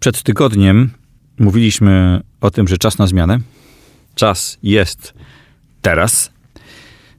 Przed 0.00 0.22
tygodniem 0.22 0.90
mówiliśmy 1.38 2.20
o 2.40 2.50
tym, 2.50 2.68
że 2.68 2.78
czas 2.78 2.98
na 2.98 3.06
zmianę. 3.06 3.38
Czas 4.14 4.58
jest 4.62 5.14
teraz. 5.82 6.32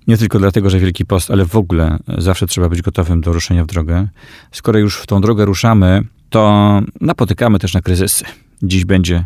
Nie 0.08 0.17
tylko 0.17 0.40
dlatego, 0.40 0.70
że 0.70 0.80
Wielki 0.80 1.05
Post, 1.05 1.31
ale 1.31 1.45
w 1.45 1.55
ogóle 1.55 2.00
zawsze 2.17 2.48
trzeba 2.48 2.70
być 2.70 2.81
gotowym 2.81 3.22
do 3.22 3.34
ruszenia 3.34 3.63
w 3.63 3.67
drogę. 3.67 4.08
Skoro 4.52 4.80
już 4.80 4.98
w 4.98 5.05
tą 5.08 5.22
drogę 5.22 5.45
ruszamy, 5.45 6.05
to 6.30 6.81
napotykamy 7.02 7.59
też 7.59 7.73
na 7.73 7.81
kryzysy. 7.81 8.26
Dziś 8.63 8.86
będzie 8.86 9.25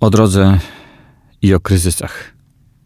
o 0.00 0.10
drodze 0.10 0.58
i 1.42 1.54
o 1.54 1.60
kryzysach. 1.60 2.34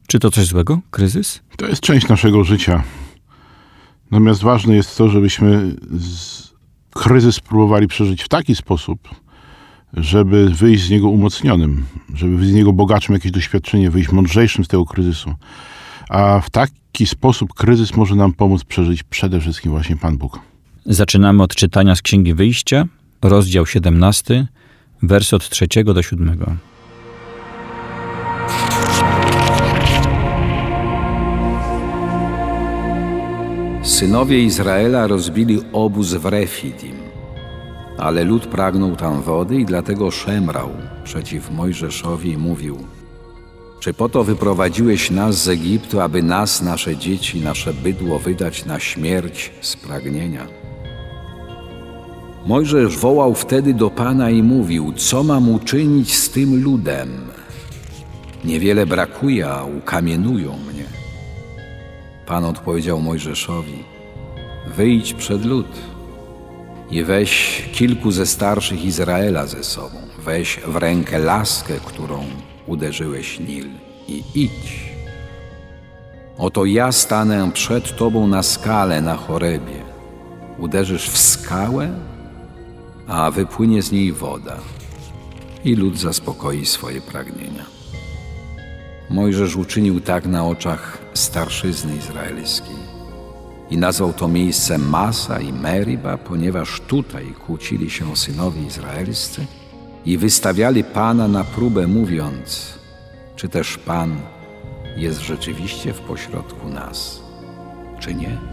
Czy 0.07 0.19
to 0.19 0.31
coś 0.31 0.47
złego? 0.47 0.81
Kryzys? 0.91 1.41
To 1.57 1.67
jest 1.67 1.81
część 1.81 2.09
naszego 2.09 2.45
życia. 2.45 2.83
Natomiast 4.11 4.43
ważne 4.43 4.75
jest 4.75 4.99
to, 4.99 5.09
żebyśmy 5.09 5.77
kryzys 6.95 7.41
próbowali 7.41 7.87
przeżyć 7.89 8.23
w 8.23 8.29
taki 8.29 8.57
sposób, 8.57 9.09
żeby 9.95 10.51
wyjść 10.51 10.85
z 10.85 10.91
niego 10.91 11.09
umocnionym, 11.09 11.85
żeby 12.15 12.37
wyjść 12.37 12.53
z 12.53 12.55
niego 12.55 12.73
bogatszym 12.73 13.15
jakieś 13.15 13.33
doświadczenie, 13.33 13.91
wyjść 13.91 14.13
mądrzejszym 14.13 14.65
z 14.65 14.69
tego 14.69 14.85
kryzysu. 14.85 15.35
A 16.09 16.41
w 16.41 16.51
taki 16.51 17.07
sposób 17.07 17.55
kryzys 17.55 17.97
może 17.97 18.15
nam 18.15 18.33
pomóc 18.33 18.65
przeżyć 18.65 19.03
przede 19.03 19.41
wszystkim 19.41 19.73
właśnie 19.73 19.97
Pan 19.97 20.19
Bóg. 20.19 20.39
Zaczynamy 20.87 21.43
od 21.43 21.55
czytania 21.55 21.97
z 21.97 22.03
Księgi 22.03 22.35
Wyjścia, 22.35 22.85
rozdział 23.23 23.67
17, 23.67 24.47
wers 25.03 25.35
od 25.35 25.49
3 25.49 25.67
do 25.85 26.03
7. 26.03 26.59
Synowie 33.83 34.45
Izraela 34.45 35.07
rozbili 35.07 35.59
obóz 35.73 36.15
w 36.15 36.25
Refidim, 36.25 37.00
ale 38.01 38.25
lud 38.25 38.47
pragnął 38.47 38.97
tam 38.97 39.23
wody 39.23 39.57
i 39.57 39.65
dlatego 39.65 40.11
szemrał 40.11 40.71
przeciw 41.05 41.51
Mojżeszowi 41.51 42.31
i 42.31 42.39
mówił 42.39 42.79
Czy 43.81 43.95
po 43.95 44.09
to 44.09 44.25
wyprowadziłeś 44.25 45.11
nas 45.11 45.43
z 45.43 45.49
Egiptu, 45.49 46.01
aby 46.01 46.23
nas, 46.23 46.63
nasze 46.63 46.97
dzieci, 46.97 47.41
nasze 47.41 47.75
bydło 47.75 48.19
wydać 48.19 48.65
na 48.65 48.81
śmierć 48.81 49.53
z 49.61 49.77
pragnienia? 49.77 50.47
Mojżesz 52.47 52.99
wołał 52.99 53.35
wtedy 53.35 53.75
do 53.75 53.91
Pana 53.91 54.31
i 54.31 54.43
mówił, 54.43 54.93
co 54.93 55.23
mam 55.23 55.49
uczynić 55.49 56.17
z 56.17 56.31
tym 56.31 56.65
ludem? 56.65 57.09
Niewiele 58.45 58.87
brakuje, 58.87 59.49
a 59.49 59.65
ukamienują 59.65 60.53
mnie. 60.53 60.85
Pan 62.27 62.45
odpowiedział 62.45 63.01
Mojżeszowi: 63.01 63.85
Wyjdź 64.77 65.15
przed 65.15 65.45
lud 65.45 65.67
i 66.91 67.05
weź 67.05 67.63
kilku 67.73 68.11
ze 68.11 68.27
starszych 68.27 68.85
Izraela 68.85 69.47
ze 69.47 69.65
sobą. 69.65 69.97
Weź 70.25 70.61
w 70.67 70.77
rękę 70.77 71.19
laskę, 71.19 71.75
którą 71.85 72.25
uderzyłeś 72.67 73.41
Nil 73.41 73.69
i 74.09 74.23
idź. 74.35 74.91
Oto 76.39 76.65
ja 76.65 76.93
stanę 76.93 77.51
przed 77.53 77.97
tobą 77.97 78.27
na 78.27 78.43
skale 78.43 79.03
na 79.03 79.17
chorebie. 79.17 79.83
Uderzysz 80.59 81.11
w 81.11 81.19
skałę, 81.19 81.91
a 83.07 83.31
wypłynie 83.31 83.83
z 83.83 83.93
niej 83.93 84.13
woda 84.13 84.57
i 85.65 85.75
lud 85.75 85.99
zaspokoi 85.99 86.67
swoje 86.67 87.01
pragnienia. 87.01 87.65
Mojżesz 89.11 89.57
uczynił 89.57 90.01
tak 90.01 90.27
na 90.27 90.47
oczach 90.47 90.99
starszyzny 91.15 91.97
izraelskiej 91.97 92.90
i 93.71 93.79
nazwał 93.79 94.13
to 94.13 94.29
miejsce 94.29 94.79
Masa 94.79 95.41
i 95.41 95.53
Meriba, 95.53 96.19
ponieważ 96.19 96.81
tutaj 96.81 97.27
kłócili 97.47 97.91
się 97.91 98.17
synowie 98.17 98.63
izraelscy 98.63 99.47
i 100.05 100.19
wystawiali 100.19 100.85
Pana 100.85 101.29
na 101.29 101.45
próbę, 101.45 101.87
mówiąc, 101.87 102.79
czy 103.37 103.49
też 103.49 103.79
Pan 103.79 104.21
jest 104.97 105.21
rzeczywiście 105.21 105.93
w 105.93 106.01
pośrodku 106.01 106.69
nas, 106.69 107.21
czy 108.01 108.15
nie? 108.15 108.50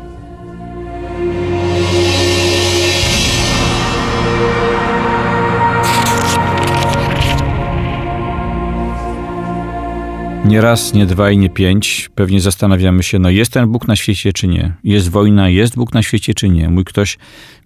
Nie 10.47 10.62
raz, 10.62 10.94
nie 10.94 11.06
dwa 11.06 11.31
i 11.31 11.38
nie 11.38 11.50
pięć. 11.50 12.09
Pewnie 12.16 12.41
zastanawiamy 12.41 13.03
się, 13.03 13.19
no 13.19 13.30
jest 13.30 13.52
ten 13.53 13.72
Bóg 13.72 13.88
na 13.88 13.96
świecie 13.96 14.34
czy 14.34 14.47
nie? 14.47 14.74
Jest 14.84 15.09
wojna, 15.09 15.50
jest 15.50 15.75
Bóg 15.75 15.94
na 15.94 16.03
świecie 16.03 16.34
czy 16.34 16.50
nie? 16.50 16.69
Mój 16.69 16.85
ktoś 16.85 17.18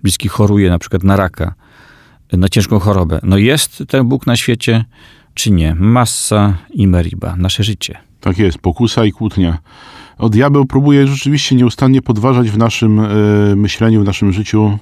bliski 0.03 0.27
choruje 0.27 0.69
na 0.69 0.79
przykład 0.79 1.03
na 1.03 1.15
raka, 1.15 1.53
na 2.33 2.49
ciężką 2.49 2.79
chorobę. 2.79 3.19
No 3.23 3.37
jest 3.37 3.83
ten 3.87 4.07
Bóg 4.07 4.27
na 4.27 4.35
świecie 4.35 4.85
czy 5.33 5.51
nie? 5.51 5.75
Massa 5.75 6.57
i 6.73 6.87
Meriba, 6.87 7.35
nasze 7.35 7.63
życie. 7.63 7.97
Tak 8.19 8.37
jest, 8.37 8.57
pokusa 8.57 9.05
i 9.05 9.11
kłótnia. 9.11 9.57
O 10.17 10.29
diabeł 10.29 10.65
próbuje 10.65 11.07
rzeczywiście 11.07 11.55
nieustannie 11.55 12.01
podważać 12.01 12.49
w 12.49 12.57
naszym 12.57 12.99
y, 12.99 13.55
myśleniu, 13.55 14.01
w 14.01 14.05
naszym 14.05 14.33
życiu 14.33 14.79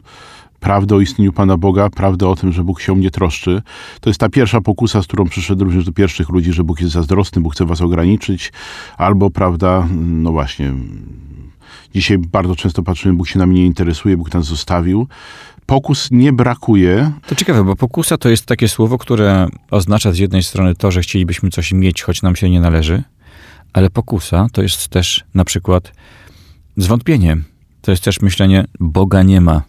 prawdę 0.60 0.96
o 0.96 1.00
istnieniu 1.00 1.34
Pana 1.34 1.58
Boga, 1.58 1.90
prawdę 1.90 2.28
o 2.28 2.36
tym, 2.36 2.52
że 2.52 2.64
Bóg 2.64 2.82
się 2.82 2.92
o 2.92 2.96
mnie 2.96 3.12
troszczy. 3.12 3.62
To 4.02 4.10
jest 4.10 4.20
ta 4.20 4.30
pierwsza 4.30 4.62
pokusa, 4.62 5.02
z 5.02 5.08
którą 5.08 5.26
przyszedł 5.26 5.64
również 5.64 5.86
do 5.86 5.92
pierwszych 5.92 6.30
ludzi, 6.30 6.54
że 6.54 6.64
Bóg 6.64 6.82
jest 6.82 6.94
zazdrosny, 6.94 7.42
Bóg 7.42 7.54
chce 7.54 7.66
was 7.66 7.82
ograniczyć, 7.82 8.52
albo, 8.98 9.30
prawda, 9.30 9.88
no 10.00 10.32
właśnie, 10.32 10.74
dzisiaj 11.94 12.18
bardzo 12.18 12.56
często 12.56 12.84
patrzymy, 12.84 13.14
Bóg 13.14 13.28
się 13.28 13.40
nami 13.40 13.56
nie 13.56 13.66
interesuje, 13.66 14.18
Bóg 14.18 14.34
nas 14.34 14.46
zostawił. 14.46 15.08
Pokus 15.66 16.08
nie 16.12 16.34
brakuje. 16.34 17.12
To 17.28 17.36
ciekawe, 17.36 17.64
bo 17.64 17.76
pokusa 17.76 18.18
to 18.18 18.30
jest 18.30 18.46
takie 18.46 18.68
słowo, 18.68 18.98
które 18.98 19.48
oznacza 19.72 20.12
z 20.12 20.18
jednej 20.18 20.44
strony 20.44 20.76
to, 20.76 20.92
że 20.92 21.02
chcielibyśmy 21.02 21.50
coś 21.50 21.72
mieć, 21.72 22.04
choć 22.04 22.22
nam 22.22 22.36
się 22.36 22.50
nie 22.50 22.60
należy, 22.60 23.04
ale 23.74 23.90
pokusa 23.90 24.48
to 24.52 24.62
jest 24.62 24.88
też 24.88 25.24
na 25.34 25.46
przykład 25.46 25.94
zwątpienie. 26.78 27.38
To 27.82 27.92
jest 27.92 28.04
też 28.04 28.22
myślenie, 28.22 28.66
Boga 28.80 29.24
nie 29.24 29.42
ma. 29.42 29.62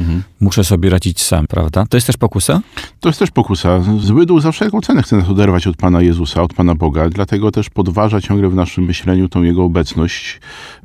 Mhm. 0.00 0.22
Muszę 0.40 0.64
sobie 0.64 0.90
radzić 0.90 1.22
sam, 1.22 1.46
prawda? 1.46 1.86
To 1.86 1.96
jest 1.96 2.06
też 2.06 2.16
pokusa? 2.16 2.60
To 3.00 3.08
jest 3.08 3.18
też 3.18 3.30
pokusa. 3.30 3.80
Zły 4.00 4.26
duch 4.26 4.42
za 4.42 4.52
wszelką 4.52 4.80
cenę 4.80 5.02
chce 5.02 5.16
nas 5.16 5.28
oderwać 5.28 5.66
od 5.66 5.76
Pana 5.76 6.02
Jezusa, 6.02 6.42
od 6.42 6.54
Pana 6.54 6.74
Boga, 6.74 7.10
dlatego 7.10 7.50
też 7.50 7.70
podważa 7.70 8.20
ciągle 8.20 8.48
w 8.48 8.54
naszym 8.54 8.84
myśleniu 8.84 9.28
tą 9.28 9.42
Jego 9.42 9.64
obecność. 9.64 10.40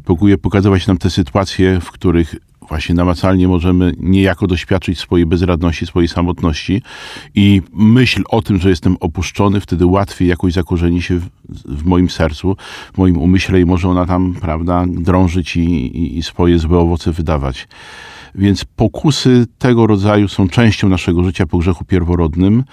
Próbuje 0.06 0.38
pokazywać 0.38 0.88
nam 0.88 0.98
te 0.98 1.10
sytuacje, 1.10 1.80
w 1.80 1.92
których 1.92 2.36
właśnie 2.70 2.96
namacalnie 2.96 3.48
możemy 3.48 3.94
niejako 4.00 4.48
doświadczyć 4.48 5.00
swojej 5.00 5.26
bezradności, 5.26 5.86
swojej 5.86 6.08
samotności 6.08 6.82
i 7.36 7.62
myśl 7.74 8.24
o 8.30 8.42
tym, 8.42 8.58
że 8.58 8.70
jestem 8.70 8.98
opuszczony, 9.00 9.62
wtedy 9.62 9.86
łatwiej 9.86 10.28
jakoś 10.28 10.54
zakorzeni 10.54 11.02
się 11.02 11.20
w, 11.20 11.30
w 11.66 11.86
moim 11.86 12.10
sercu, 12.10 12.58
w 12.94 12.98
moim 12.98 13.18
umyśle 13.18 13.62
i 13.62 13.66
może 13.66 13.90
ona 13.90 14.06
tam, 14.06 14.34
prawda, 14.34 14.86
drążyć 14.88 15.56
i, 15.56 15.62
i, 15.98 16.18
i 16.18 16.24
swoje 16.24 16.60
złe 16.60 16.80
owoce 16.80 17.12
wydawać. 17.12 17.68
Więc 18.38 18.66
pokusy 18.66 19.46
tego 19.58 19.88
rodzaju 19.88 20.28
są 20.28 20.50
częścią 20.50 20.90
naszego 20.90 21.24
życia 21.24 21.46
po 21.46 21.58
grzechu 21.58 21.86
pierworodnym 21.86 22.64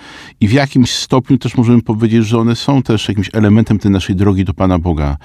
i 0.40 0.48
w 0.48 0.52
jakimś 0.52 0.90
stopniu 0.90 1.38
też 1.38 1.56
możemy 1.56 1.82
powiedzieć, 1.82 2.26
że 2.26 2.38
one 2.38 2.56
są 2.56 2.82
też 2.82 3.08
jakimś 3.08 3.30
elementem 3.32 3.78
tej 3.78 3.90
naszej 3.90 4.16
drogi 4.16 4.44
do 4.44 4.54
Pana 4.54 4.78
Boga, 4.78 5.16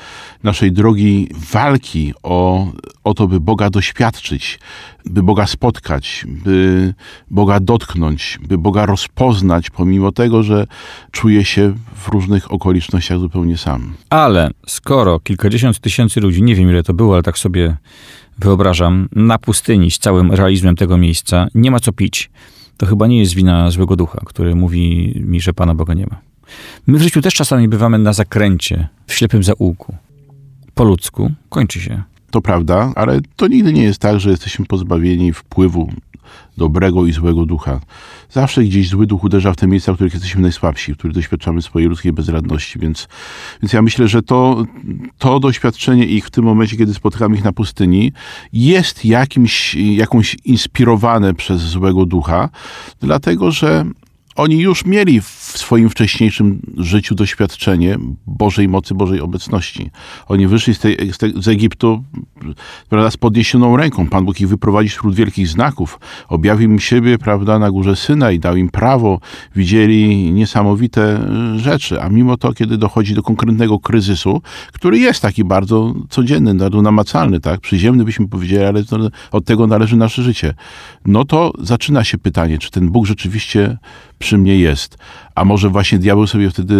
naszej 0.44 0.72
drogi 0.72 1.30
walki 1.52 2.14
o, 2.24 2.68
o 3.04 3.14
to, 3.14 3.28
by 3.28 3.40
Boga 3.40 3.70
doświadczyć, 3.70 4.60
by 5.06 5.24
Boga 5.24 5.48
spotkać, 5.48 6.26
by 6.28 6.94
Boga 7.32 7.60
dotknąć, 7.60 8.40
by 8.48 8.58
Boga 8.58 8.86
rozpoznać, 8.86 9.70
pomimo 9.70 10.12
tego, 10.12 10.44
że 10.44 10.68
czuje 11.12 11.46
się 11.46 11.74
w 11.96 12.08
różnych 12.08 12.52
okolicznościach 12.52 13.20
zupełnie 13.20 13.58
sam. 13.58 13.94
Ale 14.10 14.52
skoro 14.68 15.20
kilkadziesiąt 15.20 15.80
tysięcy 15.80 16.20
ludzi, 16.20 16.44
nie 16.44 16.56
wiem 16.56 16.70
ile 16.70 16.84
to 16.84 16.94
było, 16.94 17.14
ale 17.14 17.24
tak 17.24 17.38
sobie 17.38 17.78
wyobrażam, 18.40 19.10
na 19.16 19.38
pustyni 19.38 19.92
z 19.92 20.00
całym 20.00 20.32
realizmem 20.32 20.76
tego 20.76 20.98
miejsca, 20.98 21.48
nie 21.56 21.72
ma 21.72 21.80
co 21.80 21.92
pić, 21.92 22.30
to 22.78 22.86
chyba 22.86 23.08
nie 23.08 23.20
jest 23.20 23.34
wina 23.34 23.72
złego 23.72 23.96
ducha, 23.96 24.22
który 24.26 24.56
mówi 24.56 25.14
mi, 25.26 25.42
że 25.42 25.54
Pana 25.54 25.76
Boga 25.76 25.94
nie 25.94 26.06
ma. 26.06 26.22
My 26.88 26.98
w 26.98 27.02
życiu 27.02 27.22
też 27.22 27.34
czasami 27.34 27.68
bywamy 27.68 27.98
na 27.98 28.14
zakręcie, 28.14 28.88
w 29.08 29.14
ślepym 29.14 29.44
zaułku. 29.44 29.96
Po 30.74 30.84
ludzku 30.84 31.32
kończy 31.50 31.82
się 31.82 32.04
to 32.32 32.42
prawda, 32.42 32.92
ale 32.96 33.20
to 33.36 33.48
nigdy 33.48 33.74
nie 33.74 33.84
jest 33.84 34.00
tak, 34.00 34.20
że 34.20 34.30
jesteśmy 34.30 34.66
pozbawieni 34.66 35.34
wpływu 35.34 35.90
dobrego 36.58 37.06
i 37.06 37.12
złego 37.12 37.46
ducha. 37.46 37.80
Zawsze 38.30 38.64
gdzieś 38.64 38.90
zły 38.90 39.08
duch 39.08 39.24
uderza 39.24 39.54
w 39.54 39.56
te 39.56 39.68
miejsca, 39.68 39.92
w 39.92 39.96
których 39.96 40.14
jesteśmy 40.14 40.42
najsłabsi, 40.42 40.94
w 40.94 40.98
których 40.98 41.16
doświadczamy 41.16 41.62
swojej 41.62 41.90
ludzkiej 41.90 42.14
bezradności, 42.14 42.80
więc, 42.80 43.08
więc 43.62 43.74
ja 43.74 43.82
myślę, 43.82 44.08
że 44.08 44.22
to, 44.22 44.66
to 45.18 45.40
doświadczenie 45.40 46.06
ich 46.06 46.26
w 46.26 46.30
tym 46.30 46.46
momencie, 46.46 46.78
kiedy 46.78 46.94
spotykamy 46.94 47.36
ich 47.36 47.44
na 47.44 47.54
pustyni, 47.54 48.12
jest 48.54 49.06
jakimś, 49.06 49.76
jakąś 49.76 50.38
inspirowane 50.46 51.34
przez 51.34 51.62
złego 51.62 52.06
ducha, 52.06 52.50
dlatego 53.00 53.52
że 53.52 53.86
oni 54.38 54.60
już 54.60 54.86
mieli 54.86 55.22
w 55.22 55.26
swoim 55.56 55.90
wcześniejszym 55.90 56.60
życiu 56.78 57.16
doświadczenie 57.16 57.98
Bożej 58.28 58.68
mocy, 58.68 58.94
Bożej 58.94 59.22
obecności. 59.22 59.92
Oni 60.28 60.48
wyszli 60.48 60.76
z, 60.76 60.80
tej, 60.80 61.14
z, 61.14 61.44
z 61.44 61.48
Egiptu 61.48 62.04
prawda, 62.90 63.12
z 63.12 63.18
podniesioną 63.18 63.78
ręką. 63.78 64.08
Pan 64.08 64.26
Bóg 64.26 64.42
ich 64.42 64.48
wyprowadził 64.48 64.90
wśród 64.90 65.16
wielkich 65.16 65.48
znaków. 65.48 66.00
Objawił 66.28 66.72
im 66.72 66.80
siebie 66.80 67.18
prawda, 67.18 67.60
na 67.60 67.72
górze 67.72 67.96
Syna 67.96 68.32
i 68.32 68.40
dał 68.40 68.56
im 68.56 68.70
prawo. 68.70 69.20
Widzieli 69.56 70.32
niesamowite 70.32 71.30
rzeczy. 71.56 72.02
A 72.02 72.10
mimo 72.10 72.38
to, 72.38 72.54
kiedy 72.54 72.78
dochodzi 72.78 73.14
do 73.14 73.24
konkretnego 73.24 73.80
kryzysu, 73.80 74.42
który 74.74 75.00
jest 75.00 75.22
taki 75.22 75.44
bardzo 75.44 75.94
codzienny, 76.10 76.56
bardzo 76.56 76.82
namacalny, 76.82 77.40
tak? 77.40 77.62
przyziemny 77.62 78.06
byśmy 78.06 78.28
powiedzieli, 78.28 78.64
ale 78.64 78.84
od 79.32 79.46
tego 79.46 79.68
należy 79.68 79.98
nasze 79.98 80.24
życie. 80.24 80.54
No 81.06 81.26
to 81.26 81.54
zaczyna 81.60 82.04
się 82.04 82.18
pytanie, 82.18 82.58
czy 82.58 82.72
ten 82.72 82.90
Bóg 82.90 83.06
rzeczywiście 83.06 83.78
przy 84.20 84.38
mnie 84.38 84.58
jest. 84.58 84.98
A 85.36 85.46
może 85.46 85.70
właśnie 85.70 86.00
diabeł 86.00 86.28
sobie 86.28 86.50
wtedy 86.50 86.74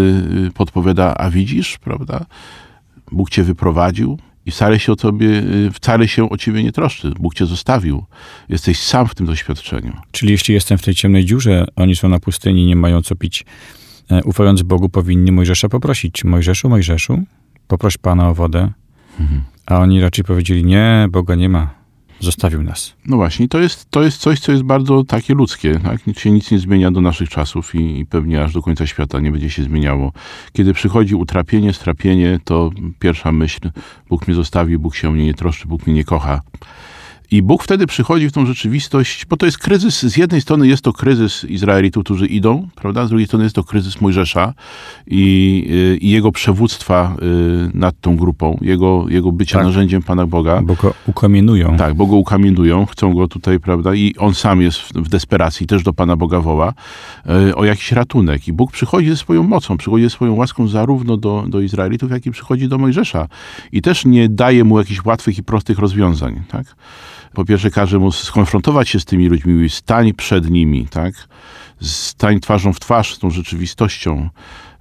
y, 0.48 0.52
podpowiada, 0.52 1.14
a 1.18 1.30
widzisz, 1.30 1.78
prawda? 1.78 2.26
Bóg 3.12 3.30
cię 3.30 3.44
wyprowadził 3.44 4.20
i 4.46 4.52
wcale 4.52 4.80
się 4.80 4.92
o 4.92 4.96
tobie, 4.96 5.28
y, 5.28 5.72
wcale 5.74 6.08
się 6.08 6.30
o 6.30 6.38
ciebie 6.38 6.64
nie 6.64 6.72
troszczy. 6.72 7.14
Bóg 7.20 7.34
cię 7.34 7.46
zostawił. 7.46 8.06
Jesteś 8.50 8.80
sam 8.80 9.08
w 9.08 9.16
tym 9.16 9.26
doświadczeniu. 9.26 9.94
Czyli 10.12 10.32
jeśli 10.32 10.54
jestem 10.54 10.78
w 10.78 10.84
tej 10.84 10.96
ciemnej 10.96 11.26
dziurze, 11.26 11.66
oni 11.76 11.96
są 11.96 12.10
na 12.10 12.20
pustyni, 12.20 12.66
nie 12.66 12.76
mają 12.76 13.02
co 13.02 13.16
pić. 13.16 13.46
E, 14.12 14.24
ufając 14.24 14.62
Bogu, 14.62 14.90
powinni 14.90 15.32
Mojżesza 15.32 15.70
poprosić. 15.70 16.24
Mojżeszu, 16.24 16.70
Mojżeszu, 16.70 17.24
poproś 17.68 17.98
Pana 17.98 18.30
o 18.30 18.34
wodę. 18.34 18.72
Mhm. 19.20 19.42
A 19.66 19.80
oni 19.80 20.02
raczej 20.02 20.26
powiedzieli, 20.26 20.66
nie, 20.66 21.08
Boga 21.12 21.36
nie 21.36 21.50
ma 21.50 21.78
zostawił 22.20 22.64
nas. 22.64 22.94
No 23.06 23.16
właśnie, 23.16 23.48
to 23.48 23.60
jest, 23.60 23.90
to 23.90 24.04
jest 24.04 24.18
coś, 24.18 24.40
co 24.40 24.52
jest 24.52 24.64
bardzo 24.64 25.04
takie 25.04 25.34
ludzkie. 25.34 25.80
Tak? 25.80 26.08
Nic 26.08 26.20
się 26.20 26.32
nic 26.32 26.52
nie 26.52 26.60
zmienia 26.60 26.92
do 26.92 27.02
naszych 27.02 27.30
czasów 27.30 27.76
i, 27.76 28.00
i 28.00 28.06
pewnie 28.06 28.44
aż 28.44 28.54
do 28.54 28.62
końca 28.62 28.88
świata 28.88 29.20
nie 29.20 29.32
będzie 29.32 29.50
się 29.50 29.64
zmieniało. 29.64 30.12
Kiedy 30.54 30.74
przychodzi 30.74 31.16
utrapienie, 31.16 31.74
strapienie, 31.74 32.40
to 32.44 32.70
pierwsza 33.00 33.32
myśl, 33.32 33.72
Bóg 34.10 34.28
mnie 34.28 34.36
zostawił, 34.36 34.80
Bóg 34.80 34.96
się 34.96 35.10
o 35.10 35.12
mnie 35.12 35.26
nie 35.26 35.34
troszczy, 35.34 35.68
Bóg 35.68 35.88
mnie 35.88 35.96
nie 35.96 36.04
kocha. 36.04 36.42
I 37.32 37.42
Bóg 37.42 37.64
wtedy 37.64 37.88
przychodzi 37.88 38.30
w 38.30 38.32
tą 38.32 38.46
rzeczywistość, 38.46 39.26
bo 39.26 39.38
to 39.38 39.46
jest 39.46 39.58
kryzys, 39.58 40.02
z 40.02 40.18
jednej 40.18 40.42
strony 40.42 40.68
jest 40.68 40.84
to 40.84 40.94
kryzys 40.94 41.44
Izraelitów, 41.44 42.04
którzy 42.04 42.28
idą, 42.28 42.68
prawda? 42.76 43.06
Z 43.06 43.10
drugiej 43.10 43.28
strony 43.28 43.44
jest 43.44 43.56
to 43.56 43.64
kryzys 43.64 44.02
Mojżesza 44.02 44.54
i, 45.08 45.68
y, 45.72 45.98
i 45.98 46.10
jego 46.10 46.32
przewództwa 46.32 47.16
y, 47.22 47.78
nad 47.78 48.02
tą 48.02 48.18
grupą, 48.18 48.58
jego, 48.62 49.06
jego 49.10 49.32
bycia 49.32 49.58
tak. 49.58 49.66
narzędziem 49.66 50.04
Pana 50.04 50.26
Boga. 50.26 50.62
Bo 50.62 50.76
go 50.76 50.94
ukamienują. 51.08 51.78
Tak, 51.78 51.94
bo 51.94 52.06
go 52.06 52.16
ukamienują, 52.16 52.86
chcą 52.86 53.14
go 53.14 53.28
tutaj, 53.28 53.60
prawda? 53.60 53.96
I 53.96 54.16
on 54.18 54.36
sam 54.36 54.62
jest 54.62 54.80
w 54.80 55.10
desperacji, 55.10 55.68
też 55.68 55.84
do 55.84 55.94
Pana 55.94 56.16
Boga 56.16 56.40
woła 56.40 56.74
y, 57.50 57.56
o 57.56 57.66
jakiś 57.66 57.92
ratunek. 57.92 58.48
I 58.48 58.54
Bóg 58.54 58.72
przychodzi 58.72 59.10
ze 59.10 59.18
swoją 59.18 59.44
mocą, 59.44 59.78
przychodzi 59.78 60.04
ze 60.04 60.10
swoją 60.10 60.36
łaską 60.36 60.68
zarówno 60.68 61.18
do, 61.18 61.46
do 61.48 61.62
Izraelitów, 61.62 62.12
jak 62.12 62.26
i 62.26 62.32
przychodzi 62.32 62.68
do 62.68 62.78
Mojżesza. 62.78 63.28
I 63.72 63.82
też 63.82 64.06
nie 64.06 64.30
daje 64.30 64.64
mu 64.64 64.80
jakichś 64.80 65.06
łatwych 65.06 65.38
i 65.38 65.44
prostych 65.44 65.80
rozwiązań, 65.80 66.42
tak? 66.48 66.76
Po 67.38 67.46
pierwsze 67.46 67.72
każe 67.72 68.00
mu 68.00 68.12
skonfrontować 68.12 68.90
się 68.90 69.00
z 69.00 69.06
tymi 69.06 69.28
ludźmi, 69.28 69.54
mówi 69.54 69.70
stań 69.70 70.14
przed 70.14 70.50
nimi, 70.50 70.88
tak? 70.88 71.14
Stań 71.82 72.40
twarzą 72.40 72.74
w 72.74 72.80
twarz 72.80 73.16
z 73.16 73.20
tą 73.20 73.30
rzeczywistością. 73.30 74.30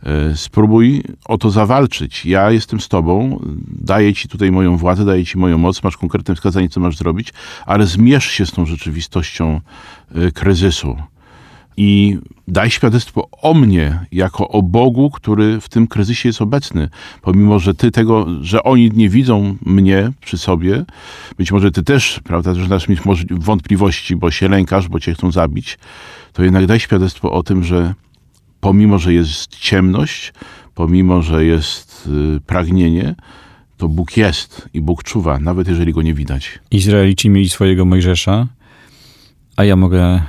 E, 0.02 0.36
spróbuj 0.36 1.02
o 1.24 1.38
to 1.38 1.50
zawalczyć. 1.50 2.26
Ja 2.26 2.50
jestem 2.50 2.80
z 2.80 2.88
tobą, 2.88 3.40
daję 3.68 4.14
ci 4.14 4.28
tutaj 4.28 4.52
moją 4.52 4.76
władzę, 4.76 5.04
daję 5.04 5.24
ci 5.24 5.38
moją 5.38 5.58
moc, 5.58 5.82
masz 5.82 5.96
konkretne 5.96 6.34
wskazanie, 6.34 6.68
co 6.68 6.80
masz 6.80 6.96
zrobić, 6.96 7.32
ale 7.66 7.86
zmierz 7.86 8.30
się 8.30 8.46
z 8.46 8.52
tą 8.52 8.66
rzeczywistością 8.66 9.60
e, 10.14 10.30
kryzysu 10.30 10.96
i 11.76 12.18
daj 12.48 12.70
świadectwo 12.70 13.28
o 13.32 13.54
mnie, 13.54 14.00
jako 14.12 14.48
o 14.48 14.62
Bogu, 14.62 15.10
który 15.10 15.60
w 15.60 15.68
tym 15.68 15.86
kryzysie 15.86 16.28
jest 16.28 16.42
obecny. 16.42 16.88
Pomimo, 17.22 17.58
że 17.58 17.74
ty 17.74 17.90
tego, 17.90 18.26
że 18.40 18.62
oni 18.62 18.90
nie 18.94 19.08
widzą 19.08 19.56
mnie 19.66 20.12
przy 20.20 20.38
sobie, 20.38 20.84
być 21.38 21.52
może 21.52 21.70
ty 21.70 21.82
też, 21.82 22.20
prawda, 22.24 22.52
masz 22.68 22.88
mieć 22.88 23.00
wątpliwości, 23.30 24.16
bo 24.16 24.30
się 24.30 24.48
lękasz, 24.48 24.88
bo 24.88 25.00
cię 25.00 25.14
chcą 25.14 25.32
zabić, 25.32 25.78
to 26.32 26.44
jednak 26.44 26.66
daj 26.66 26.80
świadectwo 26.80 27.32
o 27.32 27.42
tym, 27.42 27.64
że 27.64 27.94
pomimo, 28.60 28.98
że 28.98 29.14
jest 29.14 29.56
ciemność, 29.56 30.32
pomimo, 30.74 31.22
że 31.22 31.44
jest 31.44 32.08
y, 32.36 32.40
pragnienie, 32.40 33.14
to 33.76 33.88
Bóg 33.88 34.16
jest 34.16 34.68
i 34.74 34.80
Bóg 34.80 35.04
czuwa, 35.04 35.38
nawet 35.38 35.68
jeżeli 35.68 35.92
go 35.92 36.02
nie 36.02 36.14
widać. 36.14 36.58
Izraelici 36.70 37.30
mieli 37.30 37.48
swojego 37.48 37.84
Mojżesza, 37.84 38.46
a 39.56 39.64
ja 39.64 39.76
mogę 39.76 40.22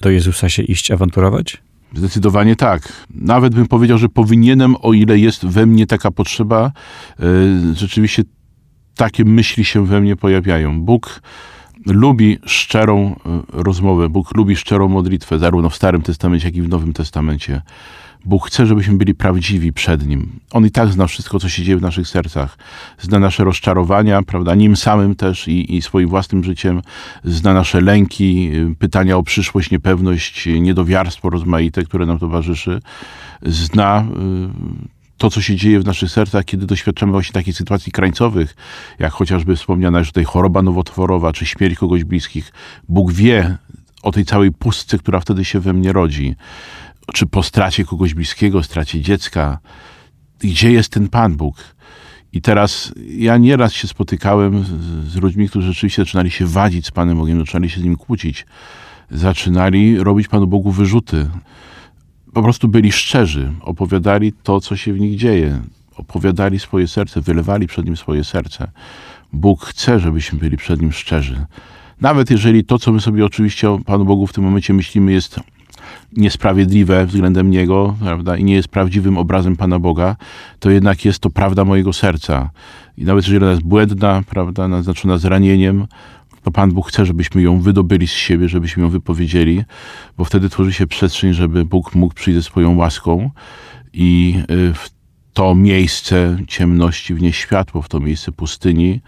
do 0.00 0.10
Jezusa 0.10 0.48
się 0.48 0.62
iść 0.62 0.90
awanturować? 0.90 1.56
Zdecydowanie 1.94 2.56
tak. 2.56 3.06
Nawet 3.10 3.54
bym 3.54 3.66
powiedział, 3.66 3.98
że 3.98 4.08
powinienem, 4.08 4.76
o 4.82 4.92
ile 4.92 5.18
jest 5.18 5.46
we 5.46 5.66
mnie 5.66 5.86
taka 5.86 6.10
potrzeba, 6.10 6.72
yy, 7.18 7.26
rzeczywiście 7.74 8.22
takie 8.96 9.24
myśli 9.24 9.64
się 9.64 9.86
we 9.86 10.00
mnie 10.00 10.16
pojawiają. 10.16 10.80
Bóg 10.80 11.22
lubi 11.86 12.38
szczerą 12.44 13.16
e, 13.26 13.40
rozmowę, 13.62 14.08
Bóg 14.08 14.36
lubi 14.36 14.56
szczerą 14.56 14.88
modlitwę, 14.88 15.38
zarówno 15.38 15.70
w 15.70 15.76
Starym 15.76 16.02
Testamencie, 16.02 16.48
jak 16.48 16.56
i 16.56 16.62
w 16.62 16.68
Nowym 16.68 16.92
Testamencie. 16.92 17.62
Bóg 18.24 18.46
chce, 18.46 18.66
żebyśmy 18.66 18.96
byli 18.96 19.14
prawdziwi 19.14 19.72
przed 19.72 20.06
Nim. 20.06 20.40
On 20.50 20.66
i 20.66 20.70
tak 20.70 20.92
zna 20.92 21.06
wszystko, 21.06 21.38
co 21.38 21.48
się 21.48 21.62
dzieje 21.62 21.78
w 21.78 21.82
naszych 21.82 22.08
sercach. 22.08 22.58
Zna 22.98 23.18
nasze 23.18 23.44
rozczarowania, 23.44 24.22
prawda, 24.22 24.54
nim 24.54 24.76
samym 24.76 25.14
też 25.14 25.48
i, 25.48 25.76
i 25.76 25.82
swoim 25.82 26.08
własnym 26.08 26.44
życiem. 26.44 26.82
Zna 27.24 27.54
nasze 27.54 27.80
lęki, 27.80 28.50
pytania 28.78 29.16
o 29.16 29.22
przyszłość, 29.22 29.70
niepewność, 29.70 30.48
niedowiarstwo 30.60 31.30
rozmaite, 31.30 31.82
które 31.82 32.06
nam 32.06 32.18
towarzyszy. 32.18 32.80
Zna 33.42 34.06
y, 34.84 34.88
to, 35.18 35.30
co 35.30 35.42
się 35.42 35.56
dzieje 35.56 35.80
w 35.80 35.84
naszych 35.84 36.10
sercach, 36.10 36.44
kiedy 36.44 36.66
doświadczamy 36.66 37.12
właśnie 37.12 37.32
takich 37.32 37.56
sytuacji 37.56 37.92
krańcowych, 37.92 38.56
jak 38.98 39.12
chociażby 39.12 39.56
wspomniana 39.56 39.98
już 39.98 40.08
tutaj 40.08 40.24
choroba 40.24 40.62
nowotworowa, 40.62 41.32
czy 41.32 41.46
śmierć 41.46 41.78
kogoś 41.78 42.04
bliskich. 42.04 42.52
Bóg 42.88 43.12
wie 43.12 43.56
o 44.02 44.12
tej 44.12 44.24
całej 44.24 44.52
pustce, 44.52 44.98
która 44.98 45.20
wtedy 45.20 45.44
się 45.44 45.60
we 45.60 45.72
mnie 45.72 45.92
rodzi 45.92 46.36
czy 47.14 47.26
po 47.26 47.42
stracie 47.42 47.84
kogoś 47.84 48.14
bliskiego, 48.14 48.62
stracie 48.62 49.00
dziecka. 49.00 49.58
Gdzie 50.38 50.72
jest 50.72 50.92
ten 50.92 51.08
Pan 51.08 51.36
Bóg? 51.36 51.56
I 52.32 52.42
teraz 52.42 52.92
ja 53.08 53.36
nieraz 53.36 53.72
się 53.72 53.88
spotykałem 53.88 54.64
z, 54.64 54.68
z 55.12 55.16
ludźmi, 55.16 55.48
którzy 55.48 55.66
rzeczywiście 55.66 56.02
zaczynali 56.02 56.30
się 56.30 56.46
wadzić 56.46 56.86
z 56.86 56.90
Panem 56.90 57.18
Bogiem, 57.18 57.38
zaczynali 57.38 57.70
się 57.70 57.80
z 57.80 57.84
Nim 57.84 57.96
kłócić. 57.96 58.46
Zaczynali 59.10 59.98
robić 59.98 60.28
Panu 60.28 60.46
Bogu 60.46 60.72
wyrzuty. 60.72 61.30
Po 62.32 62.42
prostu 62.42 62.68
byli 62.68 62.92
szczerzy, 62.92 63.52
opowiadali 63.60 64.32
to, 64.32 64.60
co 64.60 64.76
się 64.76 64.92
w 64.92 65.00
nich 65.00 65.18
dzieje. 65.18 65.62
Opowiadali 65.96 66.58
swoje 66.58 66.88
serce, 66.88 67.20
wylewali 67.20 67.66
przed 67.66 67.84
Nim 67.84 67.96
swoje 67.96 68.24
serce. 68.24 68.70
Bóg 69.32 69.64
chce, 69.64 70.00
żebyśmy 70.00 70.38
byli 70.38 70.56
przed 70.56 70.80
Nim 70.80 70.92
szczerzy. 70.92 71.46
Nawet 72.00 72.30
jeżeli 72.30 72.64
to, 72.64 72.78
co 72.78 72.92
my 72.92 73.00
sobie 73.00 73.24
oczywiście 73.26 73.70
o 73.70 73.78
Panu 73.78 74.04
Bogu 74.04 74.26
w 74.26 74.32
tym 74.32 74.44
momencie 74.44 74.74
myślimy, 74.74 75.12
jest 75.12 75.40
niesprawiedliwe 76.16 77.06
względem 77.06 77.50
Niego, 77.50 77.96
prawda, 78.00 78.36
i 78.36 78.44
nie 78.44 78.54
jest 78.54 78.68
prawdziwym 78.68 79.18
obrazem 79.18 79.56
Pana 79.56 79.78
Boga, 79.78 80.16
to 80.58 80.70
jednak 80.70 81.04
jest 81.04 81.18
to 81.18 81.30
prawda 81.30 81.64
mojego 81.64 81.92
serca. 81.92 82.50
I 82.98 83.04
nawet 83.04 83.24
jeżeli 83.24 83.44
ona 83.44 83.50
jest 83.50 83.62
błędna, 83.62 84.22
prawda, 84.30 84.68
naznaczona 84.68 85.18
zranieniem, 85.18 85.86
to 86.42 86.50
Pan 86.50 86.72
Bóg 86.72 86.88
chce, 86.88 87.06
żebyśmy 87.06 87.42
ją 87.42 87.60
wydobyli 87.60 88.06
z 88.06 88.12
siebie, 88.12 88.48
żebyśmy 88.48 88.82
ją 88.82 88.88
wypowiedzieli, 88.90 89.64
bo 90.18 90.24
wtedy 90.24 90.48
tworzy 90.48 90.72
się 90.72 90.86
przestrzeń, 90.86 91.32
żeby 91.32 91.64
Bóg 91.64 91.94
mógł 91.94 92.14
przyjść 92.14 92.36
ze 92.36 92.42
swoją 92.42 92.76
łaską 92.76 93.30
i 93.92 94.34
y, 94.50 94.74
w 94.74 94.90
to 95.32 95.54
miejsce 95.54 96.36
ciemności 96.48 97.14
wnieść 97.14 97.40
światło, 97.40 97.82
w 97.82 97.88
to 97.88 98.00
miejsce 98.00 98.32
pustyni 98.32 99.00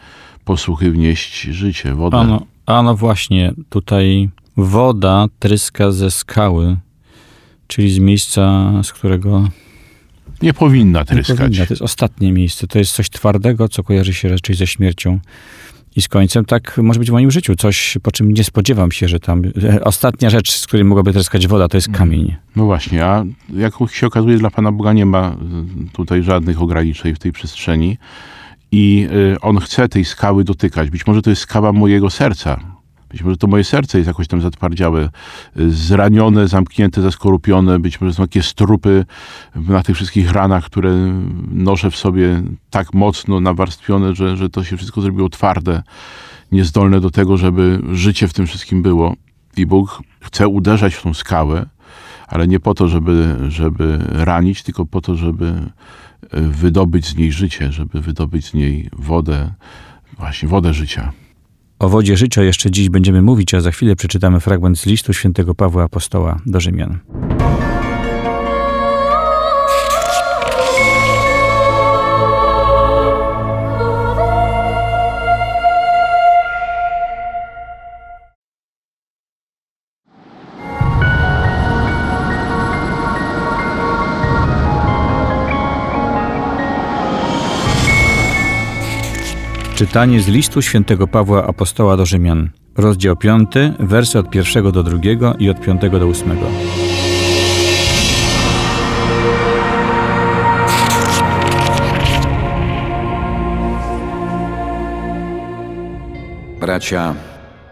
posłuchy 0.45 0.91
wnieść 0.91 1.43
życie, 1.43 1.95
wodę. 1.95 2.17
Ano, 2.19 2.47
ano 2.67 2.97
właśnie, 2.97 3.53
tutaj 3.69 4.31
woda 4.57 5.27
tryska 5.39 5.93
ze 5.93 6.11
skały, 6.11 6.77
czyli 7.67 7.91
z 7.91 7.99
miejsca, 7.99 8.73
z 8.83 8.93
którego. 8.93 9.49
Nie 10.43 10.55
powinna 10.55 11.05
tryskać. 11.05 11.39
Nie 11.39 11.45
powinna. 11.45 11.67
To 11.67 11.73
jest 11.73 11.83
ostatnie 11.83 12.33
miejsce. 12.33 12.67
To 12.67 12.79
jest 12.79 12.93
coś 12.93 13.11
twardego, 13.11 13.69
co 13.69 13.83
kojarzy 13.83 14.15
się 14.15 14.29
raczej 14.29 14.57
ze 14.57 14.67
śmiercią 14.67 15.21
i 15.97 16.03
z 16.03 16.09
końcem. 16.09 16.45
Tak 16.45 16.79
może 16.79 16.99
być 16.99 17.11
w 17.11 17.13
moim 17.13 17.31
życiu. 17.31 17.57
Coś, 17.57 17.99
po 18.03 18.13
czym 18.13 18.33
nie 18.33 18.45
spodziewam 18.45 18.93
się, 18.93 19.09
że 19.09 19.21
tam. 19.21 19.43
E, 19.63 19.85
ostatnia 19.85 20.31
rzecz, 20.31 20.53
z 20.53 20.67
której 20.67 20.85
mogłaby 20.85 21.13
tryskać 21.13 21.47
woda, 21.47 21.69
to 21.69 21.77
jest 21.77 21.89
mm. 21.89 21.99
kamień. 21.99 22.37
No 22.57 22.65
właśnie, 22.65 23.05
a 23.05 23.25
jak 23.55 23.75
się 23.91 24.07
okazuje, 24.07 24.39
dla 24.39 24.51
Pana 24.51 24.73
Boga 24.73 24.93
nie 24.93 25.07
ma 25.07 25.37
tutaj 25.93 26.23
żadnych 26.23 26.63
ograniczeń 26.63 27.15
w 27.15 27.19
tej 27.19 27.33
przestrzeni. 27.33 27.99
i 28.73 29.09
y, 29.35 29.41
on 29.41 29.59
chce 29.59 29.89
tej 29.89 30.05
skały 30.05 30.45
dotykać. 30.45 30.91
Być 30.91 31.07
może 31.07 31.23
to 31.23 31.31
jest 31.31 31.43
skała 31.43 31.73
mojego 31.73 32.11
serca. 32.11 32.80
Być 33.11 33.23
może 33.23 33.37
to 33.37 33.47
moje 33.47 33.65
serce 33.65 33.99
jest 33.99 34.09
jakoś 34.09 34.29
tam 34.29 34.41
zatwardziałe, 34.41 35.09
zranione, 35.69 36.49
zamknięte, 36.49 37.03
zaskorupione. 37.03 37.79
Być 37.79 38.01
może 38.01 38.15
są 38.15 38.23
takie 38.23 38.43
strupy 38.43 39.05
na 39.55 39.83
tych 39.83 39.97
wszystkich 39.97 40.33
ranach, 40.33 40.65
które 40.65 40.95
noszę 41.51 41.91
w 41.91 41.97
sobie 41.97 42.43
tak 42.71 42.95
mocno 42.95 43.41
nawarstwione, 43.41 44.15
że, 44.15 44.37
że 44.37 44.51
to 44.51 44.65
się 44.65 44.77
wszystko 44.77 45.01
zrobiło 45.01 45.29
twarde, 45.29 45.83
niezdolne 46.53 47.01
do 47.01 47.11
tego, 47.11 47.37
żeby 47.37 47.83
życie 47.93 48.29
w 48.29 48.33
tym 48.33 48.47
wszystkim 48.47 48.83
było. 48.83 49.15
I 49.57 49.67
Bóg 49.67 50.03
chce 50.21 50.49
uderzać 50.49 50.95
w 50.95 51.03
tą 51.03 51.15
skałę, 51.15 51.67
ale 52.29 52.49
nie 52.49 52.61
po 52.61 52.75
to, 52.75 52.89
żeby, 52.89 53.37
żeby 53.49 53.99
ranić, 54.09 54.63
tylko 54.63 54.87
po 54.87 55.01
to, 55.01 55.17
żeby 55.17 55.47
y, 56.35 56.41
wydobyć 56.41 57.07
z 57.07 57.17
niej 57.17 57.33
życie, 57.33 57.73
żeby 57.73 58.01
wydobyć 58.01 58.47
z 58.47 58.55
niej 58.55 58.91
wodę, 58.93 59.53
właśnie 60.19 60.49
wodę 60.49 60.75
życia. 60.75 61.13
O 61.81 61.89
wodzie 61.89 62.17
życia 62.17 62.43
jeszcze 62.43 62.71
dziś 62.71 62.89
będziemy 62.89 63.23
mówić, 63.23 63.55
a 63.55 63.61
za 63.61 63.71
chwilę 63.71 63.97
przeczytamy 63.97 64.41
fragment 64.41 64.79
z 64.79 64.87
listu 64.87 65.13
świętego 65.13 65.55
Pawła 65.55 65.85
Apostoła 65.85 66.41
do 66.47 66.61
Rzymian. 66.61 66.99
Czytanie 89.81 90.21
z 90.21 90.29
listu 90.29 90.63
świętego 90.63 91.07
Pawła 91.07 91.47
Apostoła 91.47 91.97
do 91.97 92.07
Rzymian, 92.07 92.51
rozdział 92.77 93.17
5, 93.17 93.51
wersy 93.79 94.19
od 94.19 94.31
pierwszego 94.31 94.73
do 94.73 94.83
drugiego 94.83 95.35
i 95.39 95.51
od 95.51 95.61
piątego 95.61 95.99
do 95.99 96.07
ósmego. 96.07 96.47
Bracia, 106.61 107.15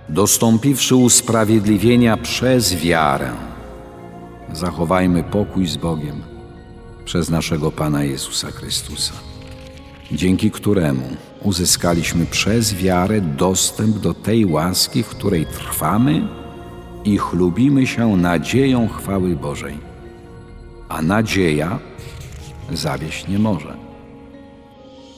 dostąpiwszy 0.08 0.96
usprawiedliwienia 0.96 2.16
przez 2.16 2.74
wiarę, 2.74 3.30
zachowajmy 4.52 5.24
pokój 5.24 5.66
z 5.66 5.76
Bogiem 5.76 6.22
przez 7.04 7.30
naszego 7.30 7.72
Pana 7.72 8.04
Jezusa 8.04 8.50
Chrystusa, 8.50 9.27
dzięki 10.12 10.50
któremu 10.50 11.02
uzyskaliśmy 11.42 12.26
przez 12.26 12.74
wiarę 12.74 13.20
dostęp 13.20 13.98
do 13.98 14.14
tej 14.14 14.46
łaski, 14.46 15.02
w 15.02 15.08
której 15.08 15.46
trwamy 15.46 16.28
i 17.04 17.18
chlubimy 17.18 17.86
się 17.86 18.16
nadzieją 18.16 18.88
chwały 18.88 19.36
Bożej. 19.36 19.78
A 20.88 21.02
nadzieja 21.02 21.78
zawieść 22.72 23.28
nie 23.28 23.38
może. 23.38 23.76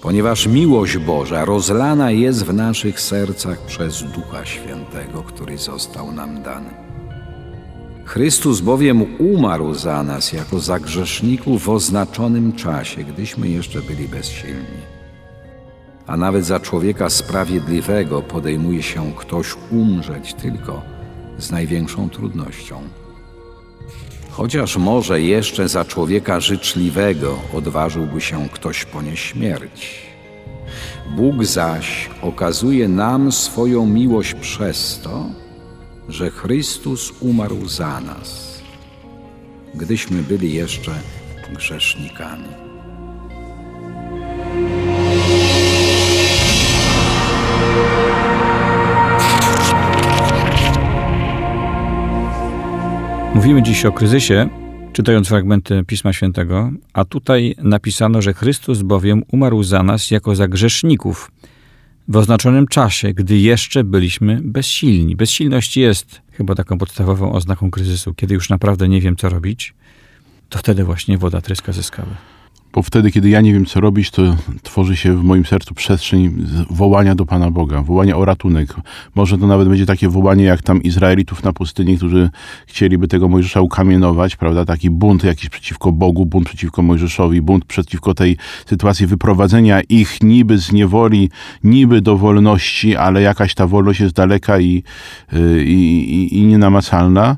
Ponieważ 0.03 0.47
miłość 0.47 0.99
Boża 0.99 1.45
rozlana 1.45 2.11
jest 2.11 2.45
w 2.45 2.55
naszych 2.55 3.01
sercach 3.01 3.67
przez 3.67 4.03
Ducha 4.03 4.45
Świętego, 4.45 5.23
który 5.23 5.59
został 5.59 6.13
nam 6.13 6.43
dany. 6.43 6.90
Chrystus 8.11 8.61
bowiem 8.61 9.07
umarł 9.19 9.75
za 9.75 10.03
nas 10.03 10.33
jako 10.33 10.61
za 10.61 10.81
grzeszników 10.81 11.63
w 11.63 11.69
oznaczonym 11.69 12.53
czasie, 12.53 13.05
gdyśmy 13.05 13.49
jeszcze 13.49 13.83
byli 13.83 14.09
bezsilni 14.09 14.81
a 16.11 16.17
nawet 16.17 16.45
za 16.45 16.61
człowieka 16.61 17.11
sprawiedliwego 17.11 18.23
podejmuje 18.23 18.83
się 18.83 19.13
ktoś 19.17 19.55
umrzeć 19.71 20.35
tylko 20.35 20.83
z 21.39 21.51
największą 21.51 22.11
trudnością. 22.11 22.81
Chociaż 24.31 24.77
może 24.77 25.21
jeszcze 25.21 25.69
za 25.69 25.85
człowieka 25.85 26.41
życzliwego 26.41 27.39
odważyłby 27.55 28.21
się 28.21 28.49
ktoś 28.49 28.85
ponieść 28.85 29.25
śmierć. 29.25 30.03
Bóg 31.17 31.45
zaś 31.45 32.11
okazuje 32.23 32.89
nam 32.89 33.33
swoją 33.33 33.87
miłość 33.87 34.35
przez 34.35 35.01
to, 35.05 35.27
że 36.11 36.31
Chrystus 36.31 37.13
umarł 37.21 37.69
za 37.69 38.01
nas, 38.01 38.61
gdyśmy 39.75 40.23
byli 40.23 40.55
jeszcze 40.55 40.93
grzesznikami. 41.55 42.49
Mówimy 53.35 53.63
dziś 53.63 53.85
o 53.85 53.93
kryzysie, 53.93 54.49
czytając 54.93 55.29
fragmenty 55.29 55.85
Pisma 55.87 56.13
Świętego, 56.13 56.71
a 56.93 57.05
tutaj 57.05 57.55
napisano, 57.59 58.23
że 58.23 58.35
Chrystus 58.35 58.83
bowiem 58.83 59.23
umarł 59.33 59.63
za 59.63 59.83
nas 59.83 60.11
jako 60.11 60.37
za 60.37 60.49
grzeszników 60.49 61.31
w 62.11 62.17
oznaczonym 62.17 62.67
czasie, 62.67 63.15
gdy 63.15 63.39
jeszcze 63.39 63.85
byliśmy 63.85 64.41
bezsilni. 64.45 65.17
Bezsilność 65.17 65.77
jest 65.77 66.23
chyba 66.33 66.55
taką 66.55 66.79
podstawową 66.79 67.33
oznaką 67.33 67.71
kryzysu. 67.71 68.15
Kiedy 68.15 68.35
już 68.35 68.49
naprawdę 68.49 68.89
nie 68.89 69.01
wiem, 69.01 69.17
co 69.17 69.29
robić, 69.29 69.75
to 70.49 70.59
wtedy 70.59 70.85
właśnie 70.85 71.19
woda 71.19 71.41
tryska 71.41 71.73
ze 71.73 71.83
skały 71.83 72.09
bo 72.73 72.83
wtedy, 72.83 73.11
kiedy 73.11 73.29
ja 73.29 73.41
nie 73.41 73.53
wiem, 73.53 73.67
co 73.67 73.81
robić, 73.81 74.11
to 74.11 74.23
tworzy 74.63 74.97
się 74.97 75.17
w 75.17 75.23
moim 75.23 75.45
sercu 75.45 75.75
przestrzeń 75.75 76.47
wołania 76.71 77.15
do 77.15 77.27
Pana 77.27 77.51
Boga, 77.51 77.83
wołania 77.83 78.17
o 78.17 78.25
ratunek. 78.25 78.75
Może 79.15 79.39
to 79.39 79.47
nawet 79.47 79.69
będzie 79.69 79.87
takie 79.87 80.09
wołanie, 80.09 80.45
jak 80.45 80.63
tam 80.63 80.83
Izraelitów 80.83 81.45
na 81.45 81.53
pustyni, 81.53 81.97
którzy 81.97 82.31
chcieliby 82.67 83.09
tego 83.09 83.29
Mojżesza 83.29 83.61
ukamienować, 83.61 84.37
prawda? 84.37 84.65
Taki 84.65 84.91
bunt 84.91 85.25
jakiś 85.25 85.49
przeciwko 85.49 85.93
Bogu, 85.93 86.27
bunt 86.27 86.47
przeciwko 86.47 86.83
Mojżeszowi, 86.83 87.43
bunt 87.43 87.65
przeciwko 87.65 88.15
tej 88.15 88.37
sytuacji 88.67 89.07
wyprowadzenia 89.07 89.81
ich 89.89 90.23
niby 90.23 90.59
z 90.59 90.73
niewoli, 90.73 91.31
niby 91.65 92.01
do 92.01 92.17
wolności, 92.17 92.97
ale 92.97 93.23
jakaś 93.23 93.55
ta 93.55 93.67
wolność 93.67 94.01
jest 94.01 94.15
daleka 94.15 94.61
i, 94.61 94.83
y, 95.33 95.65
i, 95.65 96.15
i, 96.15 96.39
i 96.39 96.47
nienamacalna. 96.47 97.37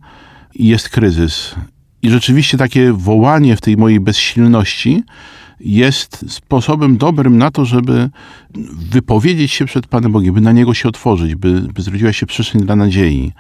I 0.54 0.66
jest 0.66 0.88
kryzys. 0.88 1.54
I 2.02 2.11
rzeczywiście 2.11 2.59
takie 2.59 2.92
wołanie 2.92 3.56
w 3.56 3.61
tej 3.61 3.76
mojej 3.76 4.00
bezsilności 4.00 5.02
jest 5.61 6.25
sposobem 6.28 6.97
dobrym 6.97 7.38
na 7.38 7.50
to, 7.50 7.64
żeby 7.64 8.11
wypowiedzieć 8.90 9.52
się 9.52 9.64
przed 9.64 9.87
Panem 9.87 10.12
Bogiem, 10.12 10.35
by 10.35 10.40
na 10.40 10.52
Niego 10.52 10.75
się 10.75 10.88
otworzyć, 10.88 11.35
by, 11.35 11.61
by 11.61 11.82
zrodziła 11.82 12.12
się 12.12 12.26
przestrzeń 12.26 12.61
dla 12.61 12.76
nadziei. 12.76 13.32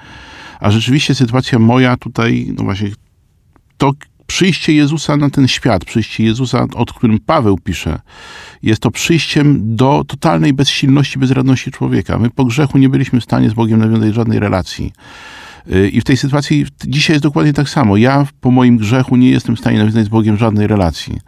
A 0.60 0.70
rzeczywiście 0.70 1.14
sytuacja 1.14 1.58
moja 1.58 1.96
tutaj, 1.96 2.54
no 2.58 2.64
właśnie, 2.64 2.90
to 3.76 3.92
przyjście 4.26 4.72
Jezusa 4.72 5.16
na 5.16 5.30
ten 5.30 5.48
świat, 5.48 5.84
przyjście 5.84 6.24
Jezusa, 6.24 6.66
o 6.74 6.86
którym 6.86 7.18
Paweł 7.18 7.58
pisze, 7.58 8.00
jest 8.62 8.82
to 8.82 8.90
przyjściem 8.90 9.76
do 9.76 10.04
totalnej 10.06 10.52
bezsilności, 10.52 11.18
bezradności 11.18 11.70
człowieka. 11.70 12.18
My 12.18 12.30
po 12.30 12.44
grzechu 12.44 12.78
nie 12.78 12.88
byliśmy 12.88 13.20
w 13.20 13.24
stanie 13.24 13.50
z 13.50 13.54
Bogiem 13.54 13.78
nawiązać 13.78 14.14
żadnej 14.14 14.38
relacji. 14.38 14.92
I 15.92 16.00
w 16.00 16.04
tej 16.04 16.16
sytuacji 16.16 16.66
dzisiaj 16.86 17.14
jest 17.14 17.22
dokładnie 17.22 17.52
tak 17.52 17.68
samo. 17.68 17.96
Ja 17.96 18.26
po 18.40 18.50
moim 18.50 18.76
grzechu 18.76 19.16
nie 19.16 19.30
jestem 19.30 19.56
w 19.56 19.60
stanie 19.60 19.78
nawiązać 19.78 20.04
z 20.04 20.08
Bogiem 20.08 20.36
żadnej 20.36 20.66
relacji. 20.66 21.18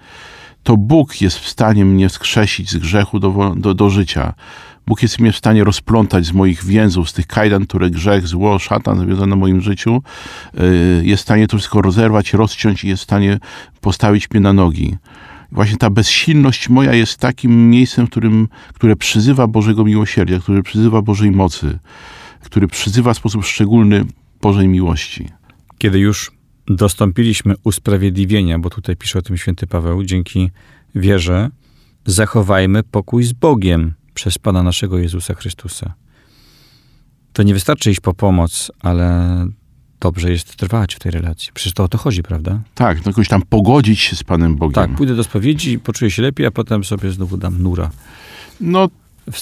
To 0.62 0.76
Bóg 0.76 1.20
jest 1.20 1.38
w 1.38 1.48
stanie 1.48 1.84
mnie 1.84 2.08
skrzesić 2.08 2.70
z 2.70 2.76
grzechu 2.76 3.20
do, 3.20 3.54
do, 3.56 3.74
do 3.74 3.90
życia. 3.90 4.34
Bóg 4.86 5.02
jest 5.02 5.18
mnie 5.18 5.32
w 5.32 5.36
stanie 5.36 5.64
rozplątać 5.64 6.26
z 6.26 6.32
moich 6.32 6.64
więzów, 6.64 7.10
z 7.10 7.12
tych 7.12 7.26
kajdan, 7.26 7.66
które 7.66 7.90
grzech, 7.90 8.26
zło, 8.26 8.58
szatan 8.58 8.98
zawiązane 8.98 9.26
na 9.26 9.36
moim 9.36 9.60
życiu. 9.60 10.02
Y, 11.00 11.02
jest 11.04 11.22
w 11.22 11.26
stanie 11.26 11.48
to 11.48 11.56
wszystko 11.56 11.82
rozerwać, 11.82 12.32
rozciąć 12.32 12.84
i 12.84 12.88
jest 12.88 13.02
w 13.02 13.04
stanie 13.04 13.38
postawić 13.80 14.30
mnie 14.30 14.40
na 14.40 14.52
nogi. 14.52 14.96
Właśnie 15.52 15.76
ta 15.76 15.90
bezsilność 15.90 16.68
moja 16.68 16.94
jest 16.94 17.18
takim 17.18 17.70
miejscem, 17.70 18.06
w 18.06 18.10
którym, 18.10 18.48
które 18.74 18.96
przyzywa 18.96 19.46
Bożego 19.46 19.84
miłosierdzia, 19.84 20.38
które 20.40 20.62
przyzywa 20.62 21.02
Bożej 21.02 21.30
mocy, 21.30 21.78
który 22.40 22.68
przyzywa 22.68 23.14
w 23.14 23.16
sposób 23.16 23.44
szczególny 23.44 24.04
Bożej 24.44 24.68
miłości. 24.68 25.28
Kiedy 25.78 25.98
już 25.98 26.32
dostąpiliśmy 26.66 27.54
usprawiedliwienia, 27.64 28.58
bo 28.58 28.70
tutaj 28.70 28.96
pisze 28.96 29.18
o 29.18 29.22
tym 29.22 29.36
święty 29.36 29.66
Paweł, 29.66 30.04
dzięki 30.04 30.50
wierze, 30.94 31.50
zachowajmy 32.06 32.82
pokój 32.82 33.24
z 33.24 33.32
Bogiem 33.32 33.94
przez 34.14 34.38
Pana 34.38 34.62
naszego 34.62 34.98
Jezusa 34.98 35.34
Chrystusa. 35.34 35.94
To 37.32 37.42
nie 37.42 37.54
wystarczy 37.54 37.90
iść 37.90 38.00
po 38.00 38.14
pomoc, 38.14 38.72
ale 38.80 39.46
dobrze 40.00 40.30
jest 40.30 40.56
trwać 40.56 40.94
w 40.94 40.98
tej 40.98 41.12
relacji. 41.12 41.50
Przecież 41.54 41.72
to 41.72 41.84
o 41.84 41.88
to 41.88 41.98
chodzi, 41.98 42.22
prawda? 42.22 42.60
Tak, 42.74 42.98
no 42.98 43.10
jakoś 43.10 43.28
tam 43.28 43.42
pogodzić 43.42 44.00
się 44.00 44.16
z 44.16 44.24
Panem 44.24 44.56
Bogiem. 44.56 44.74
Tak, 44.74 44.94
pójdę 44.94 45.14
do 45.16 45.24
spowiedzi, 45.24 45.78
poczuję 45.78 46.10
się 46.10 46.22
lepiej, 46.22 46.46
a 46.46 46.50
potem 46.50 46.84
sobie 46.84 47.10
znowu 47.10 47.36
dam 47.36 47.62
nura. 47.62 47.90
No 48.60 48.88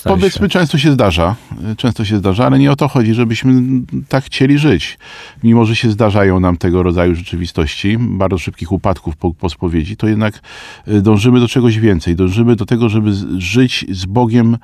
Powiedzmy, 0.05 0.49
często 0.49 0.79
się 0.79 0.93
zdarza, 0.93 1.37
y, 1.73 1.77
często 1.77 2.05
się 2.05 2.19
zdarza, 2.19 2.47
ale 2.47 2.59
nie 2.59 2.73
o 2.73 2.77
to 2.77 2.89
chodzi, 2.89 3.15
żebyśmy 3.15 3.63
tak 4.09 4.25
chcieli 4.25 4.59
żyć. 4.59 4.99
Mimo, 5.43 5.65
że 5.65 5.77
się 5.77 5.91
zdarzają 5.91 6.41
nam 6.41 6.57
tego 6.57 6.83
rodzaju 6.83 7.15
rzeczywistości, 7.15 7.99
bardzo 7.99 8.39
szybkich 8.39 8.73
upadków 8.73 9.17
po, 9.17 9.35
po 9.35 9.49
spowiedzi, 9.49 9.97
to 9.97 10.09
jednak 10.09 10.41
y, 10.89 11.03
dążymy 11.03 11.41
do 11.41 11.49
czegoś 11.49 11.79
więcej. 11.79 12.17
Dążymy 12.17 12.57
do 12.57 12.67
tego, 12.67 12.89
żeby 12.89 13.13
żyć 13.39 13.87
z 13.91 14.07
Bogiem, 14.07 14.57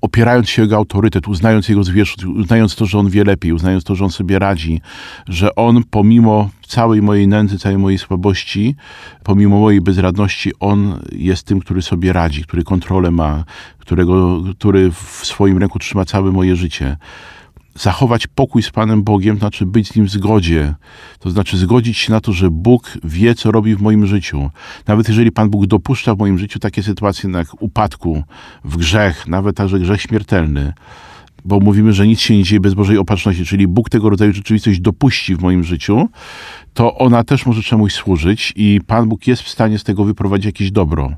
opierając 0.00 0.48
się 0.48 0.62
Jego 0.62 0.76
autorytet, 0.76 1.28
uznając 1.28 1.68
Jego 1.68 1.84
zwierzchność, 1.84 2.38
uznając 2.38 2.76
to, 2.76 2.86
że 2.86 2.98
On 2.98 3.10
wie 3.10 3.24
lepiej, 3.24 3.52
uznając 3.52 3.84
to, 3.84 3.94
że 3.94 4.04
On 4.04 4.10
sobie 4.10 4.38
radzi, 4.38 4.80
że 5.28 5.54
On 5.54 5.84
pomimo 5.90 6.50
całej 6.66 7.02
mojej 7.02 7.28
nędzy, 7.28 7.58
całej 7.58 7.78
mojej 7.78 7.98
słabości, 7.98 8.74
pomimo 9.22 9.60
mojej 9.60 9.80
bezradności, 9.80 10.52
On 10.60 11.00
jest 11.12 11.46
tym, 11.46 11.60
który 11.60 11.82
sobie 11.82 12.12
radzi, 12.12 12.42
który 12.42 12.64
kontrolę 12.64 13.10
ma, 13.10 13.44
którego, 13.78 14.42
który 14.58 14.90
w 14.90 15.20
swoim 15.26 15.58
ręku 15.58 15.78
trzyma 15.78 16.04
całe 16.04 16.32
moje 16.32 16.56
życie. 16.56 16.96
Zachować 17.78 18.26
pokój 18.26 18.62
z 18.62 18.70
Panem 18.70 19.02
Bogiem 19.02 19.38
znaczy 19.38 19.66
być 19.66 19.88
z 19.88 19.96
Nim 19.96 20.06
w 20.06 20.10
zgodzie. 20.10 20.74
To 21.18 21.30
znaczy 21.30 21.58
zgodzić 21.58 21.98
się 21.98 22.12
na 22.12 22.20
to, 22.20 22.32
że 22.32 22.50
Bóg 22.50 22.98
wie, 23.04 23.34
co 23.34 23.50
robi 23.50 23.76
w 23.76 23.80
moim 23.80 24.06
życiu. 24.06 24.50
Nawet 24.86 25.08
jeżeli 25.08 25.32
Pan 25.32 25.50
Bóg 25.50 25.66
dopuszcza 25.66 26.14
w 26.14 26.18
moim 26.18 26.38
życiu 26.38 26.58
takie 26.58 26.82
sytuacje 26.82 27.30
jak 27.30 27.62
upadku, 27.62 28.22
w 28.64 28.76
grzech, 28.76 29.28
nawet 29.28 29.56
także 29.56 29.78
grzech 29.78 30.02
śmiertelny, 30.02 30.72
bo 31.44 31.60
mówimy, 31.60 31.92
że 31.92 32.06
nic 32.06 32.20
się 32.20 32.36
nie 32.36 32.42
dzieje 32.42 32.60
bez 32.60 32.74
Bożej 32.74 32.98
opatrzności, 32.98 33.44
czyli 33.44 33.66
Bóg 33.66 33.90
tego 33.90 34.10
rodzaju 34.10 34.32
rzeczywistość 34.32 34.80
dopuści 34.80 35.36
w 35.36 35.40
moim 35.40 35.64
życiu, 35.64 36.08
to 36.74 36.94
ona 36.94 37.24
też 37.24 37.46
może 37.46 37.62
czemuś 37.62 37.92
służyć 37.92 38.52
i 38.56 38.80
Pan 38.86 39.08
Bóg 39.08 39.26
jest 39.26 39.42
w 39.42 39.48
stanie 39.48 39.78
z 39.78 39.84
tego 39.84 40.04
wyprowadzić 40.04 40.46
jakieś 40.46 40.70
dobro. 40.70 41.12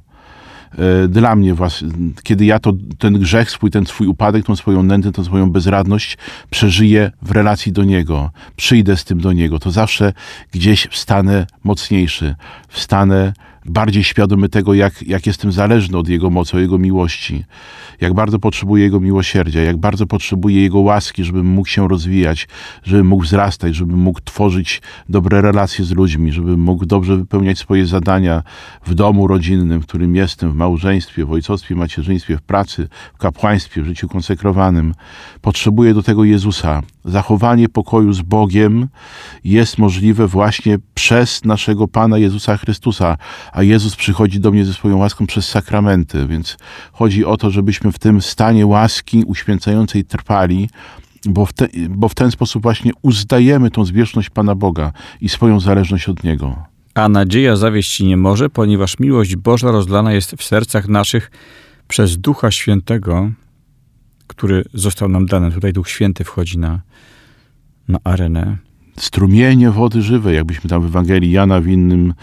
E, 1.05 1.09
Dla 1.09 1.37
mnie, 1.37 1.55
was, 1.55 1.85
kiedy 2.23 2.45
ja 2.45 2.59
to, 2.59 2.73
ten 2.99 3.19
grzech 3.19 3.51
swój, 3.51 3.71
ten 3.71 3.87
swój 3.87 4.07
upadek, 4.07 4.47
tą 4.47 4.57
swoją 4.57 4.83
nędzę, 4.83 5.13
tą 5.13 5.25
swoją 5.25 5.51
bezradność 5.51 6.19
przeżyję 6.51 7.13
w 7.23 7.31
relacji 7.31 7.73
do 7.73 7.85
Niego, 7.85 8.31
przyjdę 8.57 8.97
z 8.97 9.05
tym 9.05 9.21
do 9.21 9.33
Niego, 9.33 9.59
to 9.59 9.71
zawsze 9.71 10.13
gdzieś 10.53 10.89
wstanę 10.91 11.47
mocniejszy, 11.65 12.35
wstanę 12.69 13.33
bardziej 13.71 14.05
świadomy 14.05 14.49
tego, 14.49 14.75
jak, 14.75 15.03
jak 15.03 15.27
jestem 15.27 15.53
zależny 15.53 15.99
od 15.99 16.09
Jego 16.09 16.31
mocy, 16.31 16.57
od 16.57 16.61
Jego 16.61 16.79
miłości, 16.79 17.45
jak 18.01 18.15
bardzo 18.15 18.39
potrzebuję 18.39 18.85
Jego 18.85 19.01
miłosierdzia, 19.01 19.63
jak 19.63 19.77
bardzo 19.77 20.07
potrzebuję 20.07 20.63
Jego 20.63 20.81
łaski, 20.81 21.25
żebym 21.25 21.47
mógł 21.47 21.69
się 21.69 21.89
rozwijać, 21.89 22.49
żebym 22.83 23.07
mógł 23.07 23.25
wzrastać, 23.25 23.75
żebym 23.75 23.99
mógł 23.99 24.21
tworzyć 24.25 24.83
dobre 25.09 25.41
relacje 25.41 25.85
z 25.85 25.93
ludźmi, 25.93 26.33
żebym 26.33 26.61
mógł 26.61 26.87
dobrze 26.87 27.17
wypełniać 27.17 27.59
swoje 27.59 27.87
zadania 27.87 28.43
w 28.87 28.95
domu 28.95 29.27
rodzinnym, 29.27 29.81
w 29.81 29.87
którym 29.87 30.17
jestem, 30.17 30.53
w 30.53 30.55
małżeństwie, 30.55 31.25
w 31.25 31.33
ojcostwie, 31.33 31.75
macierzyństwie, 31.75 32.37
w 32.37 32.43
pracy, 32.43 32.89
w 33.15 33.19
kapłaństwie, 33.19 33.83
w 33.83 33.87
życiu 33.87 34.09
konsekrowanym. 34.09 34.95
Potrzebuję 35.41 35.95
do 35.95 36.03
tego 36.03 36.25
Jezusa. 36.25 36.83
Zachowanie 37.05 37.69
pokoju 37.69 38.13
z 38.13 38.23
Bogiem 38.23 38.89
jest 39.45 39.79
możliwe 39.79 40.27
właśnie 40.27 40.79
przez 40.95 41.45
naszego 41.45 41.89
Pana 41.89 42.19
Jezusa 42.19 42.57
Chrystusa, 42.57 43.17
a 43.59 43.63
Jezus 43.63 43.97
przychodzi 43.97 44.41
do 44.41 44.51
mnie 44.51 44.65
ze 44.65 44.75
swoją 44.75 44.97
łaską 44.97 45.27
przez 45.27 45.49
sakramenty, 45.49 46.27
więc 46.27 46.57
chodzi 46.93 47.25
o 47.25 47.37
to, 47.37 47.51
żebyśmy 47.51 47.93
w 47.93 47.99
tym 47.99 48.23
stanie 48.23 48.67
łaski 48.67 49.25
uświęcającej 49.27 50.05
trwali, 50.05 50.71
bo 51.25 51.47
w, 51.47 51.53
te, 51.53 51.69
bo 51.89 52.09
w 52.09 52.15
ten 52.15 52.31
sposób 52.31 52.63
właśnie 52.63 52.93
uzdajemy 53.03 53.71
tą 53.71 53.85
zwierzchność 53.85 54.31
Pana 54.31 54.55
Boga 54.55 54.93
i 55.21 55.29
swoją 55.29 55.61
zależność 55.61 56.09
od 56.09 56.25
Niego. 56.25 56.57
A 56.95 57.09
nadzieja 57.09 57.57
zawieść 57.57 58.01
nie 58.01 58.17
może, 58.17 58.51
ponieważ 58.51 58.99
miłość 58.99 59.37
Boża 59.37 59.71
rozlana 59.71 60.13
jest 60.13 60.33
w 60.33 60.45
sercach 60.45 60.89
naszych 60.89 61.31
przez 61.89 62.19
Ducha 62.19 62.51
Świętego, 62.51 63.31
który 64.27 64.65
został 64.75 65.09
nam 65.09 65.27
dany. 65.27 65.53
Tutaj 65.53 65.73
Duch 65.73 65.89
Święty 65.89 66.25
wchodzi 66.25 66.59
na, 66.59 66.81
na 67.89 67.99
arenę. 68.05 68.68
Strumienie 68.99 69.71
wody 69.71 70.03
żywej, 70.03 70.37
jakbyśmy 70.37 70.71
tam 70.71 70.83
w 70.83 70.87
Ewangelii 70.87 71.31
Jana 71.31 71.61
w 71.61 71.67
innym, 71.67 72.15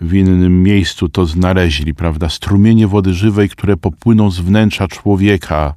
w 0.00 0.14
innym 0.14 0.62
miejscu 0.62 1.08
to 1.08 1.26
znaleźli, 1.26 1.94
prawda? 1.94 2.28
Strumienie 2.28 2.88
wody 2.88 3.14
żywej, 3.14 3.48
które 3.48 3.76
popłyną 3.76 4.30
z 4.30 4.40
wnętrza 4.40 4.88
człowieka, 4.88 5.74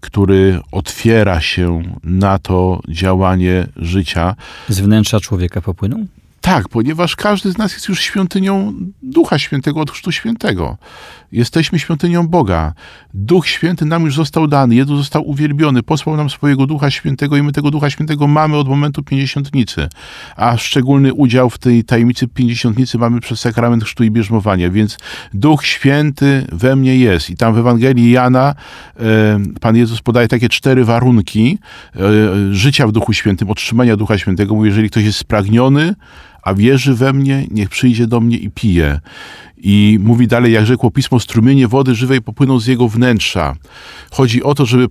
który 0.00 0.60
otwiera 0.72 1.40
się 1.40 1.82
na 2.04 2.38
to 2.38 2.80
działanie 2.88 3.66
życia. 3.76 4.36
Z 4.68 4.80
wnętrza 4.80 5.20
człowieka 5.20 5.60
popłyną? 5.60 6.06
Tak, 6.40 6.68
ponieważ 6.68 7.16
każdy 7.16 7.52
z 7.52 7.58
nas 7.58 7.72
jest 7.72 7.88
już 7.88 8.00
świątynią 8.00 8.72
Ducha 9.02 9.38
Świętego 9.38 9.80
od 9.80 9.90
Chrztu 9.90 10.12
Świętego. 10.12 10.76
Jesteśmy 11.36 11.78
świątynią 11.78 12.28
Boga. 12.28 12.74
Duch 13.14 13.46
Święty 13.46 13.84
nam 13.84 14.04
już 14.04 14.16
został 14.16 14.46
dany, 14.46 14.74
Jezus 14.74 14.98
został 14.98 15.28
uwielbiony, 15.28 15.82
posłał 15.82 16.16
nam 16.16 16.30
swojego 16.30 16.66
Ducha 16.66 16.90
Świętego 16.90 17.36
i 17.36 17.42
my 17.42 17.52
tego 17.52 17.70
Ducha 17.70 17.90
Świętego 17.90 18.26
mamy 18.26 18.56
od 18.56 18.68
momentu 18.68 19.02
Pięćdziesiątnicy. 19.02 19.88
A 20.36 20.56
szczególny 20.56 21.14
udział 21.14 21.50
w 21.50 21.58
tej 21.58 21.84
tajemnicy 21.84 22.28
Pięćdziesiątnicy 22.28 22.98
mamy 22.98 23.20
przez 23.20 23.40
sakrament 23.40 23.84
chrztu 23.84 24.04
i 24.04 24.10
bierzmowania, 24.10 24.70
więc 24.70 24.98
Duch 25.34 25.66
Święty 25.66 26.46
we 26.52 26.76
mnie 26.76 26.96
jest. 26.96 27.30
I 27.30 27.36
tam 27.36 27.54
w 27.54 27.58
Ewangelii 27.58 28.10
Jana 28.10 28.54
e, 29.00 29.02
Pan 29.60 29.76
Jezus 29.76 30.00
podaje 30.00 30.28
takie 30.28 30.48
cztery 30.48 30.84
warunki 30.84 31.58
e, 31.96 32.00
życia 32.54 32.86
w 32.86 32.92
Duchu 32.92 33.12
Świętym, 33.12 33.50
otrzymania 33.50 33.96
Ducha 33.96 34.18
Świętego. 34.18 34.54
Mówi, 34.54 34.68
jeżeli 34.68 34.90
ktoś 34.90 35.04
jest 35.04 35.18
spragniony, 35.18 35.94
a 36.46 36.54
wierzy 36.54 36.94
we 36.94 37.12
mnie, 37.12 37.46
niech 37.50 37.68
przyjdzie 37.68 38.06
do 38.06 38.20
mnie 38.20 38.36
i 38.36 38.50
pije. 38.50 39.00
I 39.56 39.98
mówi 40.02 40.26
dalej, 40.26 40.52
jak 40.52 40.66
rzekło 40.66 40.90
pismo, 40.90 41.20
strumienie 41.20 41.68
wody 41.68 41.94
żywej 41.94 42.22
popłyną 42.22 42.60
z 42.60 42.66
jego 42.66 42.88
wnętrza. 42.88 43.56
Chodzi 44.10 44.42
o 44.42 44.54
to, 44.54 44.66
żeby, 44.66 44.88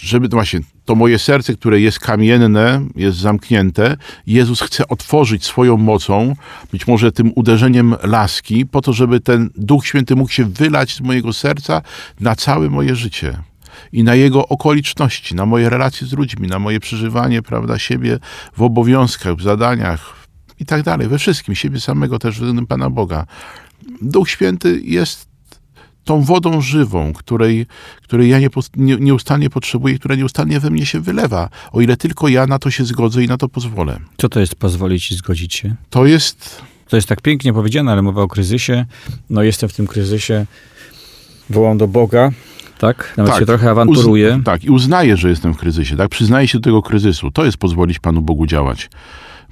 żeby 0.00 0.28
no 0.28 0.36
właśnie 0.36 0.60
to 0.84 0.94
moje 0.94 1.18
serce, 1.18 1.54
które 1.54 1.80
jest 1.80 1.98
kamienne, 1.98 2.86
jest 2.96 3.18
zamknięte, 3.18 3.96
Jezus 4.26 4.60
chce 4.60 4.88
otworzyć 4.88 5.44
swoją 5.44 5.76
mocą, 5.76 6.34
być 6.72 6.86
może 6.86 7.12
tym 7.12 7.32
uderzeniem 7.34 7.94
laski, 8.02 8.66
po 8.66 8.80
to, 8.80 8.92
żeby 8.92 9.20
ten 9.20 9.50
Duch 9.56 9.86
Święty 9.86 10.16
mógł 10.16 10.30
się 10.30 10.44
wylać 10.44 10.94
z 10.94 11.00
mojego 11.00 11.32
serca 11.32 11.82
na 12.20 12.34
całe 12.34 12.70
moje 12.70 12.96
życie 12.96 13.38
i 13.92 14.04
na 14.04 14.14
jego 14.14 14.48
okoliczności, 14.48 15.34
na 15.34 15.46
moje 15.46 15.70
relacje 15.70 16.06
z 16.06 16.12
ludźmi, 16.12 16.48
na 16.48 16.58
moje 16.58 16.80
przeżywanie, 16.80 17.42
prawda, 17.42 17.78
siebie 17.78 18.18
w 18.56 18.62
obowiązkach, 18.62 19.36
w 19.36 19.42
zadaniach 19.42 20.17
i 20.60 20.64
tak 20.64 20.82
dalej, 20.82 21.08
we 21.08 21.18
wszystkim, 21.18 21.54
siebie 21.54 21.80
samego 21.80 22.18
też 22.18 22.34
względem 22.34 22.66
Pana 22.66 22.90
Boga. 22.90 23.26
Duch 24.02 24.30
Święty 24.30 24.80
jest 24.84 25.28
tą 26.04 26.22
wodą 26.22 26.60
żywą, 26.60 27.12
której, 27.12 27.66
której 28.02 28.28
ja 28.30 28.38
nie, 28.38 28.48
nie, 28.76 28.96
nieustannie 28.96 29.50
potrzebuję, 29.50 29.98
która 29.98 30.14
nieustannie 30.14 30.60
we 30.60 30.70
mnie 30.70 30.86
się 30.86 31.00
wylewa, 31.00 31.48
o 31.72 31.80
ile 31.80 31.96
tylko 31.96 32.28
ja 32.28 32.46
na 32.46 32.58
to 32.58 32.70
się 32.70 32.84
zgodzę 32.84 33.24
i 33.24 33.26
na 33.26 33.36
to 33.36 33.48
pozwolę. 33.48 33.98
Co 34.16 34.28
to 34.28 34.40
jest 34.40 34.54
pozwolić 34.54 35.10
i 35.10 35.14
zgodzić 35.14 35.54
się? 35.54 35.74
To 35.90 36.06
jest 36.06 36.62
To 36.88 36.96
jest 36.96 37.08
tak 37.08 37.20
pięknie 37.20 37.52
powiedziane, 37.52 37.92
ale 37.92 38.02
mowa 38.02 38.22
o 38.22 38.28
kryzysie. 38.28 38.86
No 39.30 39.42
jestem 39.42 39.68
w 39.68 39.72
tym 39.72 39.86
kryzysie, 39.86 40.46
wołam 41.50 41.78
do 41.78 41.88
Boga, 41.88 42.30
tak? 42.78 43.14
Nawet 43.16 43.36
się 43.36 43.46
trochę 43.46 43.70
awanturuję. 43.70 44.36
Uz, 44.38 44.44
tak, 44.44 44.64
i 44.64 44.70
uznaję, 44.70 45.16
że 45.16 45.28
jestem 45.28 45.54
w 45.54 45.56
kryzysie, 45.56 45.96
tak? 45.96 46.08
Przyznaję 46.08 46.48
się 46.48 46.58
do 46.58 46.64
tego 46.64 46.82
kryzysu. 46.82 47.30
To 47.30 47.44
jest 47.44 47.56
pozwolić 47.56 47.98
Panu 47.98 48.22
Bogu 48.22 48.46
działać. 48.46 48.90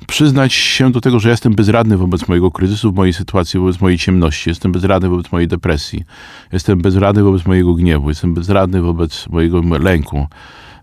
Przyznać 0.07 0.53
się 0.53 0.93
do 0.93 1.01
tego, 1.01 1.21
że 1.21 1.31
jestem 1.31 1.55
bezradny 1.55 1.97
wobec 1.97 2.29
mojego 2.29 2.51
kryzysu, 2.51 2.93
mojej 2.93 3.13
sytuacji, 3.13 3.61
wobec 3.61 3.81
mojej 3.81 3.99
ciemności. 3.99 4.51
Jestem 4.51 4.73
bezradny 4.73 5.09
wobec 5.09 5.33
mojej 5.33 5.49
depresji. 5.49 6.05
Jestem 6.53 6.79
bezradny 6.79 7.23
wobec 7.23 7.47
mojego 7.47 7.75
gniewu. 7.75 8.09
Jestem 8.09 8.35
bezradny 8.35 8.83
wobec 8.83 9.29
mojego 9.29 9.61
lęku. 9.79 10.27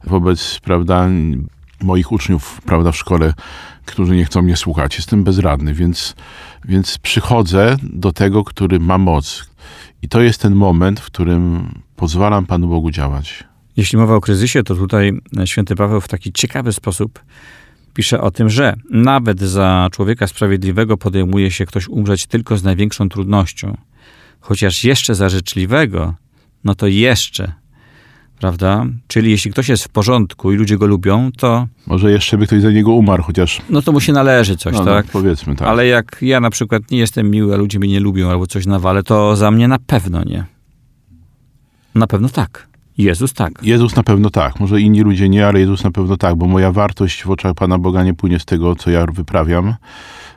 Wobec, 0.04 0.60
prawda, 0.64 1.10
moich 1.82 2.12
uczniów, 2.12 2.62
prawda, 2.66 2.92
w 2.92 2.98
szkole, 2.98 3.34
którzy 3.86 4.16
nie 4.16 4.26
chcą 4.26 4.42
mnie 4.42 4.58
słuchać. 4.58 4.96
Jestem 4.98 5.24
bezradny, 5.24 5.74
więc, 5.74 6.16
więc 6.66 6.98
przychodzę 6.98 7.78
do 7.84 8.12
tego, 8.12 8.44
który 8.44 8.80
ma 8.80 8.98
moc. 8.98 9.50
I 10.02 10.10
to 10.10 10.22
jest 10.22 10.42
ten 10.42 10.56
moment, 10.56 11.00
w 11.00 11.06
którym 11.06 11.70
pozwalam 11.96 12.46
Panu 12.46 12.68
Bogu 12.68 12.92
działać. 12.92 13.44
Jeśli 13.78 13.98
mowa 13.98 14.16
o 14.16 14.22
kryzysie, 14.22 14.64
to 14.64 14.76
tutaj 14.76 15.12
święty 15.46 15.76
Paweł 15.76 16.02
w 16.02 16.08
taki 16.08 16.34
ciekawy 16.34 16.74
sposób 16.74 17.20
pisze 17.94 18.22
o 18.22 18.32
tym, 18.32 18.50
że 18.50 18.74
nawet 18.90 19.40
za 19.40 19.90
człowieka 19.92 20.28
sprawiedliwego 20.28 20.98
podejmuje 20.98 21.52
się 21.52 21.66
ktoś 21.66 21.88
umrzeć 21.88 22.26
tylko 22.26 22.58
z 22.58 22.64
największą 22.64 23.10
trudnością. 23.10 23.78
Chociaż 24.40 24.84
jeszcze 24.84 25.16
za 25.16 25.30
życzliwego, 25.30 26.14
no 26.64 26.76
to 26.76 26.88
jeszcze, 26.88 27.54
prawda? 28.40 28.86
Czyli 29.08 29.32
jeśli 29.32 29.52
ktoś 29.52 29.70
jest 29.70 29.84
w 29.84 29.90
porządku 29.90 30.52
i 30.52 30.56
ludzie 30.56 30.78
go 30.78 30.88
lubią, 30.88 31.32
to... 31.38 31.68
Może 31.88 32.12
jeszcze 32.12 32.38
by 32.38 32.48
ktoś 32.48 32.62
za 32.62 32.72
niego 32.72 32.92
umarł, 32.92 33.24
chociaż... 33.24 33.62
No 33.70 33.82
to 33.82 33.92
mu 33.92 34.00
się 34.00 34.14
należy 34.14 34.58
coś, 34.58 34.74
no, 34.74 34.86
tak? 34.86 35.06
No, 35.06 35.12
powiedzmy 35.14 35.56
tak. 35.56 35.68
Ale 35.68 35.88
jak 35.88 36.18
ja 36.22 36.40
na 36.40 36.50
przykład 36.50 36.92
nie 36.92 36.98
jestem 36.98 37.32
miły, 37.32 37.54
a 37.54 37.58
ludzie 37.58 37.80
mnie 37.80 37.90
nie 37.90 38.00
lubią 38.00 38.30
albo 38.30 38.48
coś 38.48 38.66
nawalę, 38.66 39.04
to 39.04 39.36
za 39.36 39.52
mnie 39.52 39.68
na 39.68 39.80
pewno 39.80 40.24
nie. 40.24 40.46
Na 41.96 42.08
pewno 42.08 42.30
tak. 42.30 42.73
Jezus 42.98 43.34
tak. 43.34 43.64
Jezus 43.64 43.96
na 43.96 44.04
pewno 44.04 44.30
tak. 44.30 44.60
Może 44.60 44.82
inni 44.82 45.02
ludzie 45.02 45.30
nie, 45.30 45.48
ale 45.48 45.60
Jezus 45.60 45.84
na 45.84 45.92
pewno 45.92 46.18
tak, 46.18 46.36
bo 46.36 46.48
moja 46.48 46.72
wartość 46.72 47.24
w 47.24 47.30
oczach 47.32 47.54
Pana 47.54 47.78
Boga 47.78 48.04
nie 48.04 48.14
płynie 48.14 48.40
z 48.40 48.46
tego, 48.46 48.76
co 48.76 48.90
ja 48.90 49.06
wyprawiam, 49.06 49.76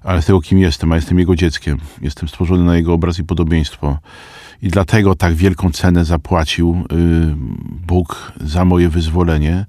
ale 0.03 0.23
z 0.23 0.27
tego, 0.27 0.41
kim 0.41 0.59
jestem, 0.59 0.93
a 0.93 0.97
jestem 0.97 1.19
Jego 1.19 1.37
dzieckiem. 1.37 1.79
Jestem 2.03 2.29
stworzony 2.29 2.65
na 2.65 2.77
Jego 2.77 2.93
obraz 2.93 3.19
i 3.19 3.25
podobieństwo. 3.25 3.99
I 4.63 4.69
dlatego 4.69 5.15
tak 5.15 5.35
wielką 5.35 5.71
cenę 5.71 6.05
zapłacił 6.05 6.85
y, 6.93 7.35
Bóg 7.87 8.33
za 8.41 8.65
moje 8.65 8.89
wyzwolenie, 8.89 9.67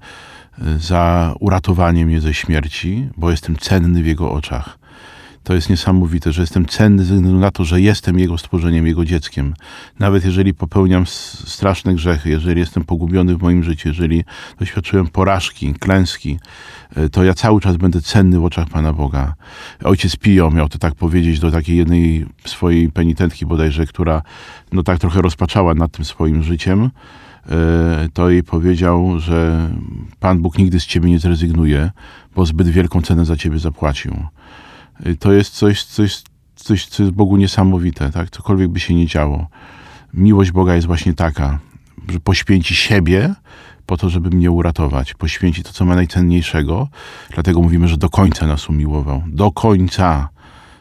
y, 0.58 0.78
za 0.78 1.34
uratowanie 1.40 2.06
mnie 2.06 2.20
ze 2.20 2.34
śmierci, 2.34 3.08
bo 3.16 3.30
jestem 3.30 3.56
cenny 3.56 4.02
w 4.02 4.06
Jego 4.06 4.32
oczach. 4.32 4.78
To 5.44 5.54
jest 5.54 5.70
niesamowite, 5.70 6.32
że 6.32 6.40
jestem 6.40 6.66
cenny 6.66 7.04
ze 7.04 7.14
względu 7.14 7.38
na 7.38 7.50
to, 7.50 7.64
że 7.64 7.80
jestem 7.80 8.18
Jego 8.18 8.38
stworzeniem, 8.38 8.86
Jego 8.86 9.04
dzieckiem. 9.04 9.54
Nawet 9.98 10.24
jeżeli 10.24 10.54
popełniam 10.54 11.06
straszne 11.06 11.94
grzechy, 11.94 12.30
jeżeli 12.30 12.60
jestem 12.60 12.84
pogubiony 12.84 13.36
w 13.36 13.42
moim 13.42 13.62
życiu, 13.62 13.88
jeżeli 13.88 14.24
doświadczyłem 14.58 15.06
porażki, 15.06 15.74
klęski, 15.74 16.38
e, 16.96 17.08
to 17.08 17.24
ja 17.24 17.34
cały 17.34 17.60
czas 17.60 17.76
będę 17.76 18.02
cenny 18.02 18.40
w 18.40 18.44
oczach 18.44 18.68
Pana 18.68 18.92
Boga. 18.92 19.34
Ojciec 19.84 20.16
Pio 20.16 20.50
miał 20.50 20.68
to 20.68 20.78
tak 20.78 20.94
powiedzieć 20.94 21.40
do 21.40 21.50
takiej 21.50 21.76
jednej 21.76 22.26
swojej 22.44 22.92
penitentki 22.92 23.46
bodajże, 23.46 23.86
która 23.86 24.22
no 24.72 24.82
tak 24.82 24.98
trochę 24.98 25.22
rozpaczała 25.22 25.74
nad 25.74 25.92
tym 25.92 26.04
swoim 26.04 26.42
życiem 26.42 26.90
e, 27.50 28.08
to 28.12 28.30
jej 28.30 28.42
powiedział, 28.42 29.18
że 29.18 29.70
Pan 30.20 30.38
Bóg 30.38 30.58
nigdy 30.58 30.80
z 30.80 30.86
ciebie 30.86 31.10
nie 31.10 31.18
zrezygnuje, 31.18 31.90
bo 32.36 32.46
zbyt 32.46 32.68
wielką 32.68 33.02
cenę 33.02 33.24
za 33.24 33.36
ciebie 33.36 33.58
zapłacił. 33.58 34.16
Y, 35.06 35.16
to 35.16 35.32
jest 35.32 35.54
coś, 35.54 35.84
coś, 35.84 36.22
coś, 36.56 36.86
co 36.86 37.02
jest 37.02 37.14
Bogu 37.14 37.36
niesamowite, 37.36 38.10
tak? 38.10 38.30
Cokolwiek 38.30 38.68
by 38.68 38.80
się 38.80 38.94
nie 38.94 39.06
działo. 39.06 39.46
Miłość 40.14 40.50
Boga 40.50 40.74
jest 40.74 40.86
właśnie 40.86 41.14
taka, 41.14 41.58
że 42.08 42.20
poświęci 42.20 42.74
siebie 42.74 43.34
po 43.86 43.96
to, 43.96 44.08
żeby 44.08 44.30
mnie 44.30 44.50
uratować. 44.50 45.14
Poświęci 45.14 45.62
to, 45.62 45.72
co 45.72 45.84
ma 45.84 45.94
najcenniejszego. 45.94 46.88
Dlatego 47.34 47.62
mówimy, 47.62 47.88
że 47.88 47.96
do 47.96 48.10
końca 48.10 48.46
nas 48.46 48.68
umiłował. 48.68 49.22
Do 49.26 49.50
końca 49.52 50.28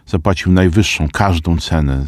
zapłacił 0.06 0.52
najwyższą, 0.52 1.08
każdą 1.14 1.58
cenę. 1.58 2.06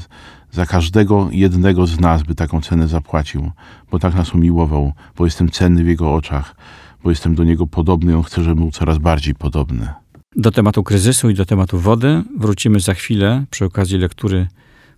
Za 0.52 0.66
każdego 0.66 1.30
jednego 1.32 1.88
z 1.88 2.00
nas 2.00 2.24
by 2.24 2.36
taką 2.36 2.62
cenę 2.62 2.88
zapłacił, 2.88 3.52
bo 3.92 4.00
tak 4.00 4.16
nas 4.16 4.34
umiłował, 4.34 4.94
bo 5.18 5.26
jestem 5.26 5.50
cenny 5.50 5.84
w 5.84 5.88
Jego 5.88 6.14
oczach, 6.14 6.56
bo 7.04 7.10
jestem 7.10 7.36
do 7.36 7.44
Niego 7.44 7.68
podobny, 7.68 8.18
On 8.18 8.24
chce, 8.24 8.44
żebym 8.44 8.58
był 8.58 8.72
coraz 8.72 8.98
bardziej 8.98 9.36
podobny. 9.36 9.94
Do 10.36 10.52
tematu 10.52 10.84
kryzysu 10.84 11.30
i 11.30 11.34
do 11.34 11.46
tematu 11.46 11.80
wody 11.80 12.24
wrócimy 12.38 12.80
za 12.80 12.94
chwilę 12.94 13.46
przy 13.50 13.66
okazji 13.66 13.98
lektury 13.98 14.48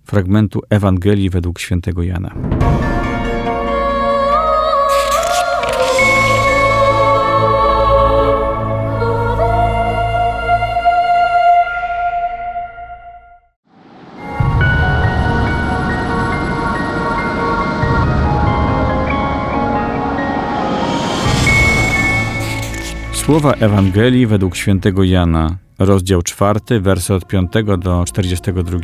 fragmentu 0.04 0.62
Ewangelii 0.70 1.30
według 1.30 1.60
świętego 1.60 2.04
Jana. 2.04 2.36
Słowa 23.32 23.54
Ewangelii 23.54 24.28
według 24.28 24.56
świętego 24.56 25.04
Jana, 25.04 25.58
rozdział 25.80 26.22
4, 26.22 26.60
wersy 26.82 27.14
od 27.14 27.28
5 27.28 27.52
do 27.80 28.04
42. 28.06 28.80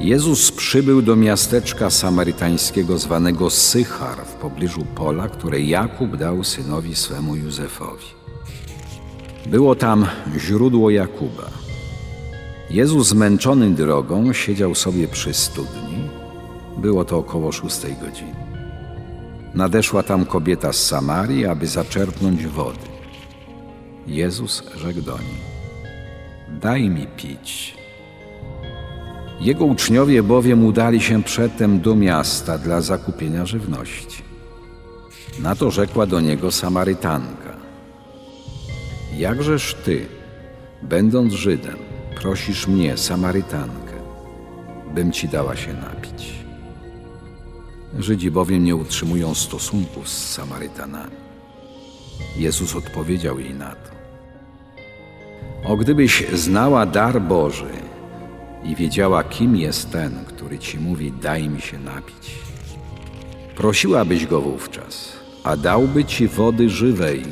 Jezus 0.00 0.52
przybył 0.52 1.02
do 1.02 1.16
miasteczka 1.16 1.90
samarytańskiego 1.90 2.98
zwanego 2.98 3.50
Sychar 3.50 4.18
w 4.24 4.32
pobliżu 4.34 4.84
pola, 4.94 5.28
które 5.28 5.60
Jakub 5.60 6.16
dał 6.16 6.44
synowi 6.44 6.94
swemu 6.94 7.36
Józefowi. 7.36 8.06
Było 9.46 9.74
tam 9.74 10.06
źródło 10.38 10.90
Jakuba. 10.90 11.61
Jezus 12.72 13.08
zmęczony 13.08 13.70
drogą 13.70 14.32
siedział 14.32 14.74
sobie 14.74 15.08
przy 15.08 15.34
studni. 15.34 16.08
Było 16.78 17.04
to 17.04 17.18
około 17.18 17.52
szóstej 17.52 17.96
godziny. 17.96 18.34
Nadeszła 19.54 20.02
tam 20.02 20.26
kobieta 20.26 20.72
z 20.72 20.86
Samarii, 20.86 21.46
aby 21.46 21.66
zaczerpnąć 21.66 22.46
wody. 22.46 22.88
Jezus 24.06 24.62
rzekł 24.76 25.00
do 25.00 25.18
niej: 25.18 25.40
Daj 26.60 26.90
mi 26.90 27.06
pić. 27.06 27.74
Jego 29.40 29.64
uczniowie 29.64 30.22
bowiem 30.22 30.64
udali 30.64 31.00
się 31.00 31.22
przedtem 31.22 31.80
do 31.80 31.94
miasta 31.94 32.58
dla 32.58 32.80
zakupienia 32.80 33.46
żywności. 33.46 34.22
Na 35.38 35.54
to 35.54 35.70
rzekła 35.70 36.06
do 36.06 36.20
niego 36.20 36.52
Samarytanka: 36.52 37.56
Jakżeż 39.16 39.74
ty, 39.84 40.06
będąc 40.82 41.32
Żydem, 41.32 41.91
prosisz 42.22 42.66
mnie, 42.66 42.96
Samarytankę, 42.96 43.92
bym 44.94 45.12
ci 45.12 45.28
dała 45.28 45.56
się 45.56 45.74
napić. 45.74 46.32
Żydzi 47.98 48.30
bowiem 48.30 48.64
nie 48.64 48.76
utrzymują 48.76 49.34
stosunków 49.34 50.08
z 50.08 50.34
Samarytanami. 50.34 51.16
Jezus 52.36 52.76
odpowiedział 52.76 53.40
jej 53.40 53.54
na 53.54 53.70
to. 53.70 53.90
O 55.64 55.76
gdybyś 55.76 56.24
znała 56.32 56.86
dar 56.86 57.22
Boży 57.22 57.72
i 58.64 58.76
wiedziała, 58.76 59.24
kim 59.24 59.56
jest 59.56 59.90
ten, 59.90 60.24
który 60.24 60.58
ci 60.58 60.78
mówi, 60.78 61.12
daj 61.12 61.48
mi 61.48 61.60
się 61.60 61.78
napić, 61.78 62.34
prosiłabyś 63.56 64.26
go 64.26 64.40
wówczas, 64.40 65.12
a 65.44 65.56
dałby 65.56 66.04
ci 66.04 66.28
wody 66.28 66.68
żywej. 66.68 67.22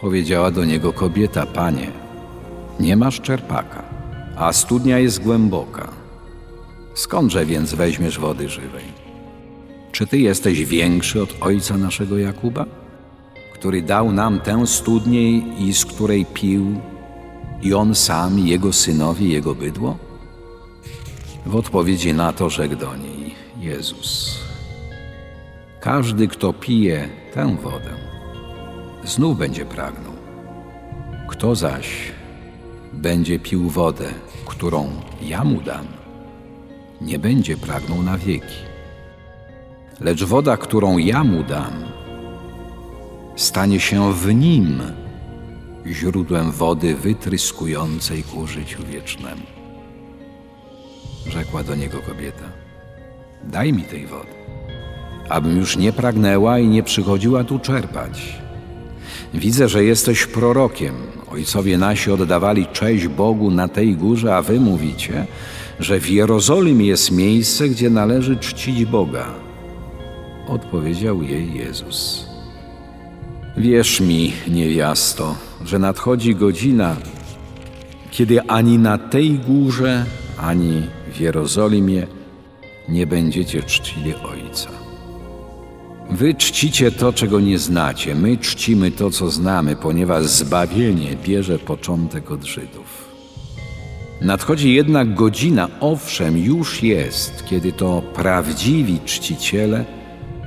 Powiedziała 0.00 0.50
do 0.50 0.64
niego 0.64 0.92
kobieta, 0.92 1.46
panie, 1.46 2.09
nie 2.80 2.96
masz 2.96 3.20
czerpaka, 3.20 3.82
a 4.36 4.52
studnia 4.52 4.98
jest 4.98 5.22
głęboka. 5.22 5.88
Skądże 6.94 7.46
więc 7.46 7.74
weźmiesz 7.74 8.18
wody 8.18 8.48
żywej? 8.48 8.84
Czy 9.92 10.06
ty 10.06 10.18
jesteś 10.18 10.64
większy 10.64 11.22
od 11.22 11.36
ojca 11.40 11.76
naszego 11.76 12.18
Jakuba, 12.18 12.66
który 13.54 13.82
dał 13.82 14.12
nam 14.12 14.40
tę 14.40 14.66
studnię 14.66 15.38
i 15.38 15.74
z 15.74 15.84
której 15.84 16.26
pił, 16.26 16.80
i 17.62 17.74
on 17.74 17.94
sam, 17.94 18.38
jego 18.38 18.72
synowie, 18.72 19.26
i 19.26 19.30
jego 19.30 19.54
bydło? 19.54 19.98
W 21.46 21.56
odpowiedzi 21.56 22.14
na 22.14 22.32
to 22.32 22.50
rzekł 22.50 22.76
do 22.76 22.96
niej 22.96 23.34
Jezus: 23.58 24.38
Każdy, 25.80 26.28
kto 26.28 26.52
pije 26.52 27.08
tę 27.34 27.56
wodę, 27.62 27.90
znów 29.04 29.38
będzie 29.38 29.64
pragnął. 29.64 30.12
Kto 31.28 31.54
zaś 31.54 32.12
będzie 32.92 33.38
pił 33.38 33.68
wodę, 33.68 34.08
którą 34.46 34.88
ja 35.22 35.44
mu 35.44 35.60
dam, 35.60 35.86
nie 37.00 37.18
będzie 37.18 37.56
pragnął 37.56 38.02
na 38.02 38.18
wieki. 38.18 38.56
Lecz 40.00 40.24
woda, 40.24 40.56
którą 40.56 40.98
ja 40.98 41.24
mu 41.24 41.42
dam, 41.42 41.72
stanie 43.36 43.80
się 43.80 44.12
w 44.12 44.34
nim 44.34 44.82
źródłem 45.86 46.50
wody 46.50 46.94
wytryskującej 46.94 48.22
ku 48.22 48.46
życiu 48.46 48.82
wiecznemu. 48.86 49.42
Rzekła 51.26 51.62
do 51.62 51.74
niego 51.74 51.98
kobieta: 51.98 52.44
Daj 53.44 53.72
mi 53.72 53.82
tej 53.82 54.06
wody, 54.06 54.34
abym 55.28 55.56
już 55.56 55.76
nie 55.76 55.92
pragnęła 55.92 56.58
i 56.58 56.68
nie 56.68 56.82
przychodziła 56.82 57.44
tu 57.44 57.58
czerpać. 57.58 58.40
Widzę, 59.34 59.68
że 59.68 59.84
jesteś 59.84 60.26
prorokiem. 60.26 60.94
Ojcowie 61.32 61.78
nasi 61.78 62.10
oddawali 62.10 62.66
cześć 62.66 63.08
Bogu 63.08 63.50
na 63.50 63.68
tej 63.68 63.96
górze, 63.96 64.36
a 64.36 64.42
wy 64.42 64.60
mówicie, 64.60 65.26
że 65.80 66.00
w 66.00 66.10
Jerozolimie 66.10 66.86
jest 66.86 67.10
miejsce, 67.10 67.68
gdzie 67.68 67.90
należy 67.90 68.36
czcić 68.36 68.84
Boga. 68.84 69.26
Odpowiedział 70.48 71.22
jej 71.22 71.54
Jezus. 71.54 72.26
Wierz 73.56 74.00
mi, 74.00 74.32
niewiasto, 74.48 75.34
że 75.64 75.78
nadchodzi 75.78 76.34
godzina, 76.34 76.96
kiedy 78.10 78.42
ani 78.42 78.78
na 78.78 78.98
tej 78.98 79.30
górze, 79.30 80.04
ani 80.38 80.82
w 81.14 81.20
Jerozolimie 81.20 82.06
nie 82.88 83.06
będziecie 83.06 83.62
czcili 83.62 84.14
Ojca. 84.14 84.79
Wy 86.20 86.34
czcicie 86.34 86.90
to, 86.90 87.12
czego 87.12 87.40
nie 87.40 87.58
znacie, 87.58 88.14
my 88.14 88.36
czcimy 88.36 88.90
to, 88.90 89.10
co 89.10 89.30
znamy, 89.30 89.76
ponieważ 89.76 90.26
zbawienie 90.26 91.16
bierze 91.24 91.58
początek 91.58 92.30
od 92.30 92.44
Żydów. 92.44 93.08
Nadchodzi 94.20 94.74
jednak 94.74 95.14
godzina, 95.14 95.68
owszem, 95.80 96.38
już 96.38 96.82
jest, 96.82 97.44
kiedy 97.44 97.72
to 97.72 98.02
prawdziwi 98.14 99.00
czciciele 99.04 99.84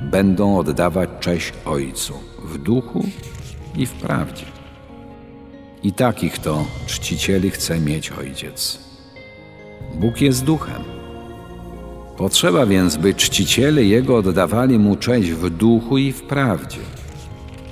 będą 0.01 0.57
oddawać 0.57 1.09
cześć 1.19 1.53
Ojcu 1.65 2.13
w 2.43 2.57
duchu 2.57 3.05
i 3.75 3.85
w 3.85 3.91
prawdzie. 3.91 4.45
I 5.83 5.93
takich 5.93 6.39
to 6.39 6.65
czcicieli 6.87 7.49
chce 7.49 7.79
mieć 7.79 8.11
Ojciec. 8.11 8.79
Bóg 9.95 10.21
jest 10.21 10.43
duchem 10.43 10.92
Potrzeba 12.17 12.65
więc, 12.65 12.97
by 12.97 13.13
czciciele 13.13 13.83
jego 13.83 14.17
oddawali 14.17 14.79
mu 14.79 14.95
cześć 14.95 15.29
w 15.31 15.49
duchu 15.49 15.97
i 15.97 16.11
w 16.11 16.21
prawdzie. 16.21 16.79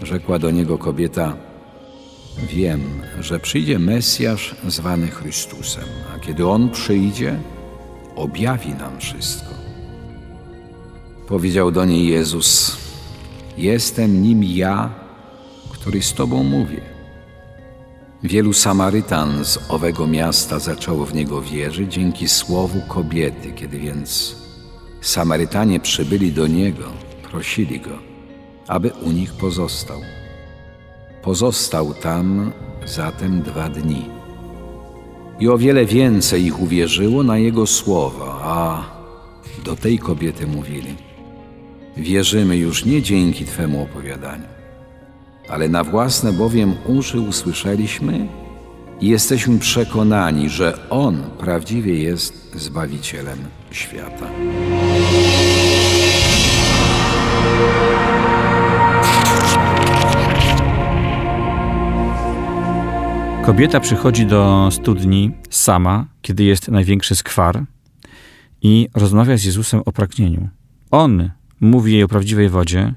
Rzekła 0.04 0.40
do 0.40 0.52
niego 0.52 0.78
kobieta: 0.78 1.38
Wiem, 2.50 2.82
że 3.20 3.40
przyjdzie 3.40 3.80
Mesjasz 3.80 4.56
zwany 4.68 5.08
Chrystusem, 5.08 5.86
a 6.16 6.20
kiedy 6.20 6.48
on 6.48 6.70
przyjdzie, 6.70 7.40
objawi 8.16 8.70
nam 8.70 9.00
wszystko. 9.00 9.54
Powiedział 11.28 11.72
do 11.72 11.86
niej 11.86 12.08
Jezus: 12.08 12.78
Jestem 13.58 14.22
nim 14.24 14.44
ja, 14.44 14.90
który 15.72 16.02
z 16.02 16.14
tobą 16.14 16.44
mówię. 16.44 16.91
Wielu 18.24 18.54
Samarytan 18.54 19.46
z 19.46 19.60
owego 19.70 20.08
miasta 20.08 20.60
zaczęło 20.60 21.06
w 21.06 21.14
niego 21.14 21.42
wierzyć 21.42 21.94
dzięki 21.94 22.28
słowu 22.28 22.82
kobiety. 22.88 23.52
Kiedy 23.52 23.80
więc 23.80 24.36
Samarytanie 25.02 25.80
przybyli 25.80 26.32
do 26.32 26.48
niego, 26.48 26.84
prosili 27.32 27.80
go, 27.80 28.00
aby 28.68 28.92
u 29.06 29.12
nich 29.12 29.34
pozostał. 29.34 30.02
Pozostał 31.24 31.94
tam 31.94 32.52
zatem 32.86 33.42
dwa 33.42 33.70
dni. 33.70 34.06
I 35.40 35.50
o 35.50 35.58
wiele 35.58 35.86
więcej 35.86 36.46
ich 36.46 36.62
uwierzyło 36.62 37.24
na 37.24 37.38
jego 37.38 37.68
słowa, 37.68 38.40
a 38.44 38.84
do 39.66 39.76
tej 39.76 40.00
kobiety 40.00 40.48
mówili: 40.48 40.96
Wierzymy 41.98 42.58
już 42.58 42.86
nie 42.86 43.02
dzięki 43.02 43.46
Twemu 43.46 43.84
opowiadaniu 43.84 44.61
ale 45.52 45.70
na 45.70 45.84
własne 45.84 46.34
bowiem 46.34 46.74
uszy 46.88 47.20
usłyszeliśmy 47.20 48.28
i 49.02 49.08
jesteśmy 49.08 49.60
przekonani, 49.60 50.50
że 50.50 50.90
On 50.90 51.24
prawdziwie 51.40 52.04
jest 52.04 52.42
Zbawicielem 52.56 53.38
świata. 53.72 54.28
Kobieta 63.46 63.80
przychodzi 63.80 64.26
do 64.26 64.70
studni 64.72 65.32
sama, 65.50 66.06
kiedy 66.22 66.44
jest 66.44 66.68
największy 66.68 67.16
skwar 67.16 67.64
i 68.62 68.90
rozmawia 68.94 69.38
z 69.38 69.44
Jezusem 69.44 69.82
o 69.86 69.92
pragnieniu. 69.92 70.50
On 70.92 71.30
mówi 71.62 71.94
jej 71.94 72.04
o 72.04 72.08
prawdziwej 72.08 72.50
wodzie, 72.50 72.94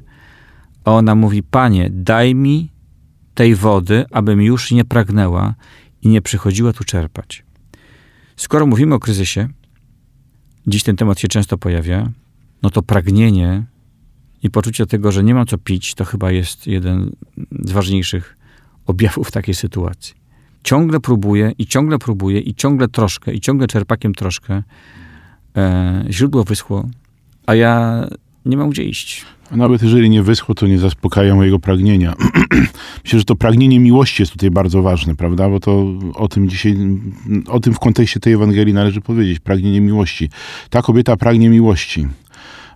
a 0.85 0.93
ona 0.93 1.15
mówi: 1.15 1.43
Panie, 1.43 1.91
daj 1.93 2.35
mi 2.35 2.71
tej 3.35 3.55
wody, 3.55 4.05
abym 4.11 4.43
już 4.43 4.71
nie 4.71 4.85
pragnęła 4.85 5.55
i 6.03 6.09
nie 6.09 6.23
przychodziła 6.23 6.73
tu 6.73 6.85
czerpać. 6.85 7.45
Skoro 8.37 8.67
mówimy 8.67 8.95
o 8.95 8.99
kryzysie, 8.99 9.49
dziś 10.67 10.83
ten 10.83 10.97
temat 10.97 11.21
się 11.21 11.29
często 11.29 11.59
pojawia, 11.59 12.11
no 12.63 12.71
to 12.71 12.83
pragnienie 12.83 13.65
i 14.43 14.51
poczucie 14.51 14.87
tego, 14.87 15.13
że 15.13 15.25
nie 15.25 15.35
mam 15.35 15.47
co 15.47 15.59
pić, 15.59 15.95
to 15.95 16.05
chyba 16.05 16.33
jest 16.33 16.67
jeden 16.67 17.13
z 17.65 17.73
ważniejszych 17.73 18.37
objawów 18.87 19.31
takiej 19.31 19.55
sytuacji. 19.55 20.15
Ciągle 20.63 21.01
próbuję 21.01 21.53
i 21.59 21.67
ciągle 21.67 21.99
próbuję 21.99 22.41
i 22.41 22.55
ciągle 22.55 22.89
troszkę 22.89 23.33
i 23.33 23.41
ciągle 23.41 23.67
czerpakiem 23.67 24.15
troszkę. 24.15 24.63
E, 25.57 26.05
źródło 26.11 26.45
wyschło, 26.45 26.89
a 27.47 27.55
ja 27.55 28.07
nie 28.45 28.57
mam 28.57 28.71
gdzie 28.71 28.85
iść. 28.85 29.25
A 29.51 29.57
nawet 29.57 29.83
jeżeli 29.83 30.11
nie 30.11 30.23
wyschło, 30.23 30.55
to 30.55 30.67
nie 30.67 30.79
zaspokaja 30.79 31.35
mojego 31.35 31.59
pragnienia. 31.59 32.15
Myślę, 33.05 33.19
że 33.19 33.25
to 33.25 33.37
pragnienie 33.37 33.81
miłości 33.81 34.23
jest 34.23 34.33
tutaj 34.33 34.51
bardzo 34.51 34.83
ważne, 34.83 35.15
prawda? 35.15 35.49
Bo 35.49 35.61
to 35.61 35.87
o 36.15 36.29
tym 36.29 36.49
dzisiaj, 36.49 36.77
o 37.47 37.61
tym 37.61 37.75
w 37.75 37.79
kontekście 37.79 38.21
tej 38.21 38.33
Ewangelii 38.33 38.75
należy 38.75 39.01
powiedzieć. 39.01 39.41
Pragnienie 39.41 39.81
miłości. 39.81 40.31
Ta 40.71 40.83
kobieta 40.83 41.17
pragnie 41.17 41.51
miłości, 41.51 42.07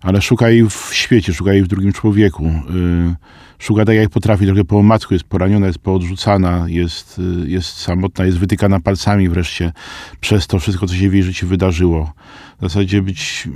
ale 0.02 0.22
szuka 0.22 0.50
jej 0.50 0.70
w 0.70 0.90
świecie, 0.92 1.34
szuka 1.34 1.52
jej 1.52 1.62
w 1.62 1.68
drugim 1.68 1.92
człowieku. 1.92 2.44
Yy, 2.44 3.14
szuka 3.58 3.84
tak 3.84 3.96
jak 3.96 4.11
potrafi, 4.11 4.46
trochę 4.46 4.64
po 4.64 4.78
omacku, 4.78 5.14
jest 5.14 5.26
poraniona, 5.26 5.66
jest 5.66 5.78
poodrzucana, 5.78 6.64
jest, 6.68 7.18
yy, 7.18 7.50
jest 7.50 7.76
samotna, 7.76 8.24
jest 8.24 8.38
wytykana 8.38 8.80
palcami 8.80 9.28
wreszcie 9.28 9.72
przez 10.20 10.46
to 10.46 10.58
wszystko, 10.58 10.87
co 10.87 10.94
się 10.94 11.11
w 11.11 11.14
jej 11.14 11.22
życiu 11.22 11.46
wydarzyło 11.46 12.12
w 12.58 12.62
zasadzie 12.62 13.02
być, 13.02 13.48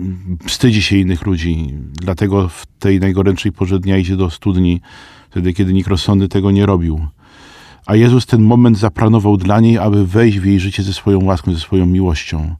wstydzi 0.46 0.82
się 0.82 0.96
innych 0.96 1.26
ludzi. 1.26 1.74
Dlatego 1.92 2.48
w 2.48 2.66
tej 2.78 3.00
najgorętszej 3.00 3.52
porze 3.52 3.78
dnia 3.80 3.96
idzie 3.96 4.16
do 4.16 4.30
studni, 4.30 4.80
wtedy 5.30 5.52
kiedy 5.52 5.72
nikt 5.72 5.88
rozsądny 5.88 6.28
tego 6.28 6.50
nie 6.50 6.66
robił. 6.66 7.06
A 7.86 7.96
Jezus 7.96 8.26
ten 8.26 8.42
moment 8.42 8.78
zaplanował 8.78 9.36
dla 9.36 9.60
niej, 9.60 9.78
aby 9.78 10.06
wejść 10.06 10.38
w 10.38 10.44
jej 10.44 10.60
życie 10.60 10.82
ze 10.82 10.92
swoją 10.92 11.24
łaską, 11.24 11.54
ze 11.54 11.60
swoją 11.60 11.86
miłością. 11.86 12.56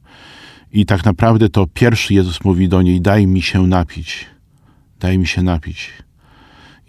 I 0.73 0.85
tak 0.85 1.05
naprawdę 1.05 1.49
to 1.49 1.67
pierwszy 1.67 2.13
Jezus 2.13 2.43
mówi 2.43 2.69
do 2.69 2.81
niej: 2.81 3.01
Daj 3.01 3.27
mi 3.27 3.41
się 3.41 3.67
napić. 3.67 4.25
Daj 4.99 5.17
mi 5.17 5.27
się 5.27 5.43
napić. 5.43 5.89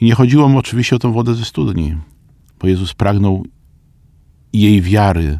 I 0.00 0.04
nie 0.04 0.14
chodziło 0.14 0.48
mu 0.48 0.58
oczywiście 0.58 0.96
o 0.96 0.98
tą 0.98 1.12
wodę 1.12 1.34
ze 1.34 1.44
studni, 1.44 1.96
bo 2.60 2.68
Jezus 2.68 2.94
pragnął 2.94 3.46
jej 4.52 4.82
wiary. 4.82 5.38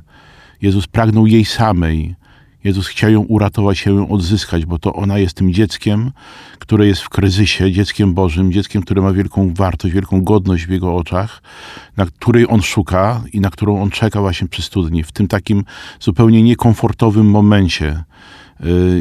Jezus 0.63 0.87
pragnął 0.87 1.27
jej 1.27 1.45
samej. 1.45 2.15
Jezus 2.65 2.87
chciał 2.87 3.11
ją 3.11 3.21
uratować, 3.21 3.81
chciał 3.81 3.97
ją 3.97 4.09
odzyskać, 4.09 4.67
bo 4.67 4.79
to 4.79 4.93
ona 4.93 5.19
jest 5.19 5.37
tym 5.37 5.53
dzieckiem, 5.53 6.13
które 6.59 6.87
jest 6.87 7.03
w 7.03 7.09
kryzysie, 7.09 7.73
dzieckiem 7.73 8.15
Bożym, 8.15 8.53
dzieckiem, 8.53 8.83
które 8.83 9.03
ma 9.03 9.13
wielką 9.13 9.55
wartość, 9.55 9.95
wielką 9.95 10.23
godność 10.23 10.67
w 10.67 10.71
Jego 10.71 10.97
oczach, 10.97 11.43
na 11.97 12.07
której 12.07 12.47
On 12.49 12.63
szuka 12.63 13.23
i 13.33 13.41
na 13.41 13.51
którą 13.51 13.83
On 13.83 13.91
czeka 13.91 14.21
właśnie 14.21 14.49
przy 14.49 14.63
studni, 14.63 15.03
w 15.03 15.13
tym 15.13 15.29
takim 15.29 15.65
zupełnie 16.01 16.43
niekomfortowym 16.43 17.27
momencie 17.27 18.05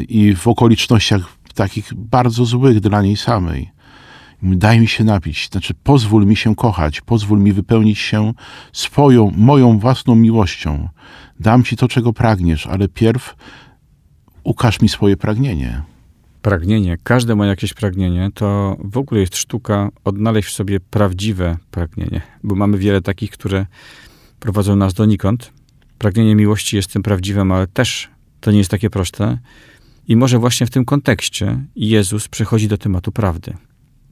i 0.08 0.34
w 0.36 0.48
okolicznościach 0.48 1.38
takich 1.54 1.94
bardzo 1.94 2.44
złych 2.44 2.80
dla 2.80 3.02
niej 3.02 3.16
samej. 3.16 3.70
Daj 4.42 4.80
mi 4.80 4.88
się 4.88 5.04
napić, 5.04 5.48
znaczy 5.52 5.74
pozwól 5.82 6.26
mi 6.26 6.36
się 6.36 6.54
kochać, 6.54 7.00
pozwól 7.00 7.38
mi 7.38 7.52
wypełnić 7.52 7.98
się 7.98 8.32
swoją, 8.72 9.32
moją 9.36 9.78
własną 9.78 10.14
miłością. 10.14 10.88
Dam 11.40 11.64
ci 11.64 11.76
to, 11.76 11.88
czego 11.88 12.12
pragniesz, 12.12 12.66
ale 12.66 12.88
pierw 12.88 13.36
ukaż 14.44 14.80
mi 14.80 14.88
swoje 14.88 15.16
pragnienie. 15.16 15.82
Pragnienie, 16.42 16.98
każde 17.02 17.36
ma 17.36 17.46
jakieś 17.46 17.74
pragnienie, 17.74 18.30
to 18.34 18.76
w 18.84 18.98
ogóle 18.98 19.20
jest 19.20 19.36
sztuka 19.36 19.90
odnaleźć 20.04 20.48
w 20.48 20.52
sobie 20.52 20.80
prawdziwe 20.80 21.56
pragnienie, 21.70 22.20
bo 22.42 22.54
mamy 22.54 22.78
wiele 22.78 23.00
takich, 23.00 23.30
które 23.30 23.66
prowadzą 24.40 24.76
nas 24.76 24.94
donikąd. 24.94 25.52
Pragnienie 25.98 26.34
miłości 26.34 26.76
jest 26.76 26.92
tym 26.92 27.02
prawdziwym, 27.02 27.52
ale 27.52 27.66
też 27.66 28.13
to 28.44 28.50
nie 28.50 28.58
jest 28.58 28.70
takie 28.70 28.90
proste. 28.90 29.38
I 30.08 30.16
może 30.16 30.38
właśnie 30.38 30.66
w 30.66 30.70
tym 30.70 30.84
kontekście 30.84 31.64
Jezus 31.76 32.28
przychodzi 32.28 32.68
do 32.68 32.78
tematu 32.78 33.12
prawdy. 33.12 33.54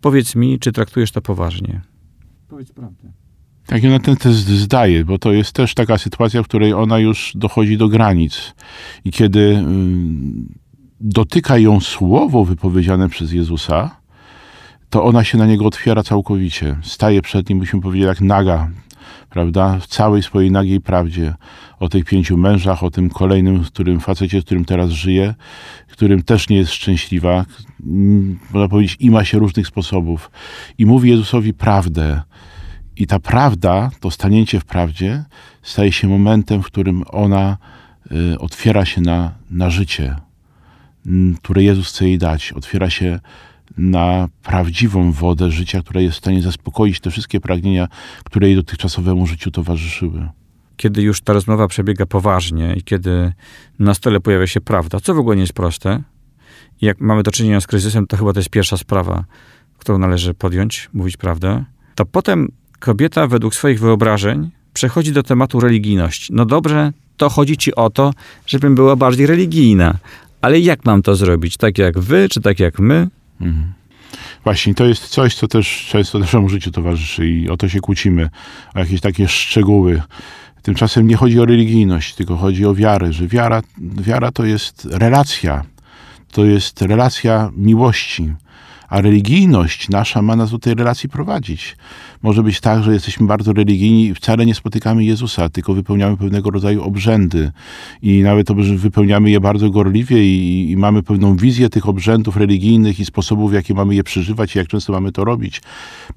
Powiedz 0.01 0.35
mi, 0.35 0.59
czy 0.59 0.73
traktujesz 0.73 1.13
to 1.13 1.23
poważnie? 1.23 1.81
Powiedz 2.49 2.73
prawdę. 2.73 3.13
Tak, 3.67 3.85
i 3.85 3.87
ona 3.87 3.99
ten 3.99 4.17
test 4.17 4.47
zdaje, 4.49 5.05
bo 5.05 5.19
to 5.19 5.33
jest 5.33 5.53
też 5.53 5.75
taka 5.75 5.99
sytuacja, 5.99 6.43
w 6.43 6.47
której 6.47 6.73
ona 6.73 6.99
już 6.99 7.33
dochodzi 7.35 7.77
do 7.77 7.89
granic. 7.89 8.55
I 9.05 9.11
kiedy 9.11 9.41
y, 9.41 9.65
dotyka 11.01 11.59
ją 11.59 11.81
słowo 11.81 12.45
wypowiedziane 12.45 13.09
przez 13.09 13.33
Jezusa, 13.33 13.97
to 14.91 15.05
ona 15.05 15.25
się 15.25 15.39
na 15.39 15.47
niego 15.47 15.67
otwiera 15.67 16.03
całkowicie. 16.03 16.77
Staje 16.83 17.23
przed 17.23 17.49
nim, 17.49 17.59
byśmy 17.59 17.81
powiedzieli, 17.81 18.09
jak 18.09 18.21
naga, 18.21 18.71
prawda? 19.31 19.79
W 19.81 19.87
całej 19.87 20.23
swojej 20.23 20.51
nagiej 20.51 20.81
prawdzie. 20.81 21.35
O 21.81 21.89
tych 21.89 22.05
pięciu 22.05 22.37
mężach, 22.37 22.83
o 22.83 22.91
tym 22.91 23.11
kolejnym, 23.11 23.65
którym 23.65 24.01
facecie, 24.01 24.41
z 24.41 24.45
którym 24.45 24.65
teraz 24.65 24.91
żyje, 24.91 25.35
którym 26.03 26.23
też 26.23 26.49
nie 26.49 26.57
jest 26.57 26.73
szczęśliwa. 26.73 27.45
Można 28.53 28.69
powiedzieć, 28.69 28.97
i 29.01 29.11
ma 29.11 29.25
się 29.25 29.39
różnych 29.39 29.67
sposobów. 29.67 30.31
I 30.79 30.87
mówi 30.87 31.11
Jezusowi 31.11 31.55
prawdę 31.55 32.23
i 32.97 33.07
ta 33.07 33.19
prawda, 33.19 33.91
to 34.01 34.11
stanięcie 34.11 34.61
w 34.61 34.65
prawdzie, 34.65 35.25
staje 35.63 35.93
się 35.93 36.09
momentem, 36.09 36.63
w 36.63 36.67
którym 36.67 37.03
ona 37.09 37.57
y, 38.13 38.39
otwiera 38.39 38.85
się 38.85 39.01
na, 39.01 39.33
na 39.51 39.71
życie, 39.71 40.17
które 41.43 41.63
Jezus 41.63 41.89
chce 41.89 42.09
jej 42.09 42.19
dać. 42.19 42.53
Otwiera 42.53 42.91
się 42.91 43.21
na 43.77 44.29
prawdziwą 44.43 45.13
wodę 45.13 45.51
życia, 45.51 45.81
która 45.81 46.01
jest 46.01 46.15
w 46.15 46.19
stanie 46.19 46.43
zaspokoić 46.43 47.01
te 47.01 47.11
wszystkie 47.11 47.41
pragnienia, 47.41 47.89
które 48.25 48.47
jej 48.47 48.57
dotychczasowemu 48.57 49.27
życiu 49.27 49.51
towarzyszyły. 49.51 50.29
Kiedy 50.77 51.03
już 51.03 51.21
ta 51.21 51.33
rozmowa 51.33 51.69
przebiega 51.69 52.07
poważnie 52.07 52.75
i 52.77 52.83
kiedy 52.83 53.33
na 53.79 53.95
stole 53.95 54.21
pojawia 54.21 54.47
się 54.47 54.61
prawda, 54.61 55.01
co 55.01 55.15
w 55.15 55.19
ogóle 55.19 55.37
nie 55.37 55.43
jest 55.43 55.53
proste, 55.53 56.03
jak 56.81 57.01
mamy 57.01 57.23
do 57.23 57.31
czynienia 57.31 57.61
z 57.61 57.67
kryzysem, 57.67 58.07
to 58.07 58.17
chyba 58.17 58.33
to 58.33 58.39
jest 58.39 58.51
pierwsza 58.51 58.77
sprawa, 58.77 59.25
którą 59.79 59.99
należy 59.99 60.35
podjąć, 60.35 60.91
mówić 60.93 61.17
prawdę, 61.17 61.65
to 61.95 62.05
potem 62.05 62.49
kobieta 62.79 63.27
według 63.27 63.55
swoich 63.55 63.81
wyobrażeń 63.81 64.51
przechodzi 64.73 65.13
do 65.13 65.23
tematu 65.23 65.61
religijności. 65.61 66.33
No 66.33 66.45
dobrze, 66.45 66.93
to 67.17 67.29
chodzi 67.29 67.57
ci 67.57 67.75
o 67.75 67.91
to, 67.91 68.13
żebym 68.47 68.75
była 68.75 68.97
bardziej 68.97 69.27
religijna. 69.27 69.99
Ale 70.41 70.61
jak 70.61 70.85
mam 70.85 71.03
to 71.03 71.17
zrobić? 71.17 71.57
Tak 71.57 71.79
jak 71.79 71.99
wy, 71.99 72.29
czy 72.29 72.41
tak 72.41 72.61
jak 72.61 72.79
my? 72.79 73.09
Mhm. 73.43 73.73
Właśnie, 74.45 74.75
to 74.75 74.85
jest 74.85 75.09
coś, 75.09 75.35
co 75.35 75.49
też 75.49 75.87
często 75.91 76.19
naszemu 76.19 76.49
życiu 76.49 76.71
towarzyszy 76.71 77.29
i 77.29 77.49
o 77.49 77.57
to 77.57 77.69
się 77.69 77.81
kłócimy, 77.81 78.31
o 78.75 78.79
jakieś 78.79 79.01
takie 79.01 79.29
szczegóły. 79.29 80.03
Tymczasem 80.63 81.07
nie 81.07 81.17
chodzi 81.17 81.41
o 81.41 81.45
religijność, 81.45 82.15
tylko 82.15 82.37
chodzi 82.37 82.67
o 82.67 82.75
wiarę, 82.75 83.13
że 83.13 83.27
wiara, 83.27 83.63
wiara 83.79 84.33
to 84.33 84.45
jest 84.45 84.89
relacja. 84.91 85.65
To 86.33 86.45
jest 86.45 86.83
relacja 86.83 87.51
miłości, 87.57 88.35
a 88.93 89.01
religijność 89.01 89.89
nasza 89.89 90.23
ma 90.23 90.37
nas 90.37 90.51
do 90.51 90.59
tej 90.59 90.75
relacji 90.75 91.09
prowadzić. 91.09 91.77
Może 92.23 92.43
być 92.43 92.61
tak, 92.61 92.83
że 92.83 92.93
jesteśmy 92.93 93.27
bardzo 93.27 93.53
religijni 93.53 94.07
i 94.07 94.15
wcale 94.15 94.47
nie 94.47 94.55
spotykamy 94.55 95.05
Jezusa, 95.05 95.49
tylko 95.49 95.75
wypełniamy 95.75 96.17
pewnego 96.17 96.51
rodzaju 96.51 96.83
obrzędy 96.83 97.53
i 98.03 98.23
nawet 98.23 98.53
wypełniamy 98.77 99.31
je 99.31 99.41
bardzo 99.41 99.71
gorliwie 99.71 100.25
i, 100.25 100.71
i 100.71 100.77
mamy 100.77 101.03
pewną 101.03 101.37
wizję 101.37 101.69
tych 101.69 101.89
obrzędów 101.89 102.37
religijnych 102.37 103.01
i 103.01 103.05
sposobów, 103.05 103.51
w 103.51 103.55
jaki 103.55 103.75
mamy 103.75 103.95
je 103.95 104.05
przeżywać 104.05 104.55
i 104.55 104.59
jak 104.59 104.69
często 104.69 104.93
mamy 104.93 105.13
to 105.13 105.25
robić. 105.25 105.63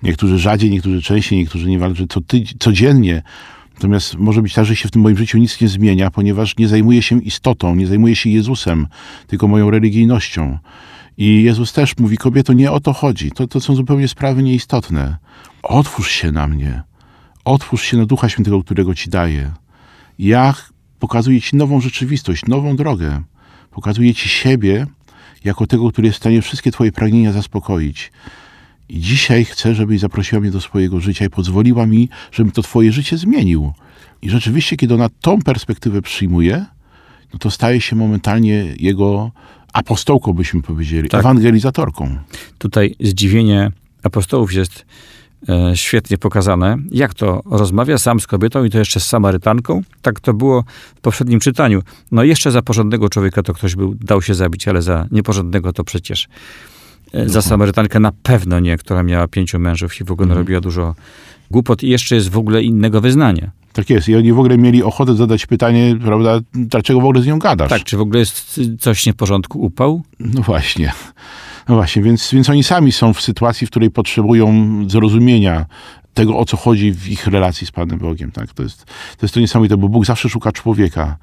Niektórzy 0.03 0.39
rzadziej, 0.39 0.71
niektórzy 0.71 1.01
częściej, 1.01 1.39
niektórzy 1.39 1.69
niemalże 1.69 2.07
co 2.09 2.21
tydzień, 2.21 2.57
codziennie. 2.59 3.21
Natomiast 3.73 4.17
może 4.17 4.41
być 4.41 4.53
tak, 4.53 4.65
że 4.65 4.75
się 4.75 4.87
w 4.87 4.91
tym 4.91 5.01
moim 5.01 5.17
życiu 5.17 5.37
nic 5.37 5.61
nie 5.61 5.67
zmienia, 5.67 6.11
ponieważ 6.11 6.57
nie 6.57 6.67
zajmuję 6.67 7.01
się 7.01 7.21
istotą, 7.21 7.75
nie 7.75 7.87
zajmuję 7.87 8.15
się 8.15 8.29
Jezusem, 8.29 8.87
tylko 9.27 9.47
moją 9.47 9.69
religijnością. 9.69 10.57
I 11.17 11.43
Jezus 11.43 11.73
też 11.73 11.97
mówi, 11.97 12.17
kobieto, 12.17 12.53
nie 12.53 12.71
o 12.71 12.79
to 12.79 12.93
chodzi. 12.93 13.31
To, 13.31 13.47
to 13.47 13.59
są 13.59 13.75
zupełnie 13.75 14.07
sprawy 14.07 14.43
nieistotne. 14.43 15.17
Otwórz 15.63 16.11
się 16.11 16.31
na 16.31 16.47
mnie. 16.47 16.83
Otwórz 17.45 17.83
się 17.83 17.97
na 17.97 18.05
Ducha 18.05 18.29
Świętego, 18.29 18.63
którego 18.63 18.95
Ci 18.95 19.09
daję. 19.09 19.51
Ja 20.19 20.53
pokazuję 20.99 21.41
Ci 21.41 21.55
nową 21.55 21.81
rzeczywistość, 21.81 22.45
nową 22.45 22.75
drogę. 22.75 23.21
Pokazuję 23.71 24.13
Ci 24.13 24.29
siebie 24.29 24.87
jako 25.43 25.67
tego, 25.67 25.91
który 25.91 26.07
jest 26.07 26.17
w 26.17 26.21
stanie 26.21 26.41
wszystkie 26.41 26.71
Twoje 26.71 26.91
pragnienia 26.91 27.31
zaspokoić. 27.31 28.11
I 28.89 28.99
dzisiaj 28.99 29.45
chcę, 29.45 29.75
żebyś 29.75 29.99
zaprosiła 29.99 30.41
mnie 30.41 30.51
do 30.51 30.61
swojego 30.61 30.99
życia 30.99 31.25
i 31.25 31.29
pozwoliła 31.29 31.85
mi, 31.85 32.09
żebym 32.31 32.51
to 32.51 32.61
Twoje 32.61 32.91
życie 32.91 33.17
zmienił. 33.17 33.73
I 34.21 34.29
rzeczywiście, 34.29 34.77
kiedy 34.77 34.93
ona 34.93 35.09
tą 35.21 35.41
perspektywę 35.41 36.01
przyjmuje, 36.01 36.65
no 37.33 37.39
to 37.39 37.51
staje 37.51 37.81
się 37.81 37.95
momentalnie 37.95 38.65
jego 38.79 39.31
apostołką, 39.75 40.33
byśmy 40.33 40.61
powiedzieli, 40.61 41.09
Tak. 41.09 41.19
ewangelizatorką. 41.19 42.17
Tutaj 42.57 42.95
zdziwienie 42.99 43.71
apostołów 44.03 44.53
jest 44.53 44.85
e, 45.49 45.77
świetnie 45.77 46.17
pokazane. 46.17 46.77
Jak 46.91 47.13
to 47.13 47.41
rozmawia 47.45 47.97
sam 47.97 48.19
z 48.19 48.27
kobietą 48.27 48.63
i 48.63 48.69
to 48.69 48.79
jeszcze 48.79 48.99
z 48.99 49.05
Samarytanką? 49.07 49.81
Tak 50.01 50.19
to 50.19 50.33
było 50.33 50.63
w 50.95 51.01
poprzednim 51.01 51.39
czytaniu. 51.39 51.81
No 52.11 52.23
jeszcze 52.23 52.51
za 52.51 52.61
porządnego 52.61 53.09
człowieka 53.09 53.43
to 53.43 53.53
ktoś 53.53 53.75
był, 53.75 53.95
dał 53.95 54.21
się 54.21 54.33
zabić, 54.33 54.67
ale 54.67 54.81
za 54.81 55.07
nieporządnego 55.11 55.73
to 55.73 55.83
przecież 55.83 56.27
e, 57.13 57.29
za 57.29 57.41
Samarytankę 57.41 57.99
na 57.99 58.11
pewno 58.23 58.59
nie, 58.59 58.77
która 58.77 59.03
miała 59.03 59.27
pięciu 59.27 59.59
mężów 59.59 60.01
i 60.01 60.03
w 60.03 60.11
ogóle 60.11 60.35
robiła 60.35 60.61
dużo 60.61 60.95
głupot 61.51 61.83
i 61.83 61.89
jeszcze 61.89 62.15
jest 62.15 62.29
w 62.29 62.37
ogóle 62.37 62.63
innego 62.63 63.01
wyznania. 63.01 63.51
Tak 63.75 63.89
jest. 63.89 64.09
I 64.09 64.15
oni 64.15 64.33
w 64.33 64.39
ogóle 64.39 64.57
mieli 64.57 64.83
ochotę 64.83 65.15
zadać 65.15 65.45
pytanie, 65.45 65.95
prawda, 66.03 66.39
dlaczego 66.53 66.99
w 67.01 67.05
ogóle 67.05 67.21
z 67.21 67.27
nią 67.27 67.39
gadasz? 67.39 67.69
Tak, 67.69 67.83
czy 67.83 67.97
w 67.97 68.01
ogóle 68.01 68.19
jest 68.19 68.61
coś 68.79 69.05
nie 69.05 69.13
w 69.13 69.15
porządku, 69.15 69.61
upał? 69.61 70.01
No 70.19 70.41
właśnie. 70.41 70.91
No 71.69 71.75
właśnie, 71.75 72.01
więc, 72.01 72.31
więc 72.33 72.49
oni 72.49 72.63
sami 72.63 72.91
są 72.91 73.13
w 73.13 73.21
sytuacji, 73.21 73.67
w 73.67 73.69
której 73.69 73.91
potrzebują 73.91 74.65
zrozumienia 74.89 75.65
tego, 76.13 76.37
o 76.37 76.45
co 76.45 76.57
chodzi 76.57 76.91
w 76.91 77.07
ich 77.07 77.27
relacji 77.27 77.67
z 77.67 77.71
Panem 77.71 77.99
Bogiem. 77.99 78.31
Tak? 78.31 78.53
To, 78.53 78.63
jest, 78.63 78.85
to 78.85 79.25
jest 79.25 79.33
to 79.33 79.39
niesamowite, 79.39 79.77
bo 79.77 79.89
Bóg 79.89 80.05
zawsze 80.05 80.29
szuka 80.29 80.51
człowieka. 80.51 81.17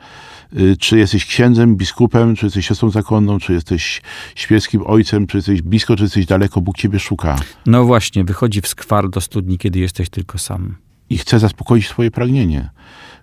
Y, 0.57 0.77
Czy 0.77 0.99
jesteś 0.99 1.27
księdzem, 1.27 1.77
biskupem, 1.77 2.37
czy 2.37 2.47
jesteś 2.47 2.67
siostrą 2.67 2.91
zakonną, 2.91 3.39
czy 3.39 3.53
jesteś 3.53 4.03
świeckim 4.35 4.83
ojcem, 4.87 5.27
czy 5.27 5.39
jesteś 5.39 5.63
blisko, 5.63 5.97
czy 5.97 6.03
jesteś 6.03 6.27
daleko, 6.27 6.61
Bóg 6.61 6.77
ciebie 6.77 6.99
szuka 6.99 7.37
No 7.67 7.85
właśnie, 7.85 8.25
wychodzi 8.25 8.61
w 8.61 8.69
skwar 8.69 9.11
do 9.11 9.21
studni, 9.21 9.59
kiedy 9.59 9.79
jesteś 9.79 10.11
tylko 10.11 10.39
sam. 10.39 10.77
I 11.11 11.19
chce 11.19 11.39
zaspokoić 11.39 11.89
twoje 11.89 12.11
pragnienie. 12.11 12.71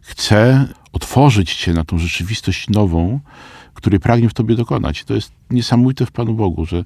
Chce 0.02 0.68
otworzyć 0.94 1.56
cię 1.56 1.74
na 1.74 1.84
tą 1.84 1.98
rzeczywistość 1.98 2.70
nową, 2.70 3.20
której 3.80 4.00
pragnie 4.00 4.30
w 4.30 4.34
tobie 4.34 4.56
dokonać. 4.56 5.04
To 5.04 5.14
jest 5.14 5.32
niesamowite 5.50 6.06
w 6.06 6.12
Panu 6.12 6.34
Bogu, 6.34 6.66
że 6.66 6.84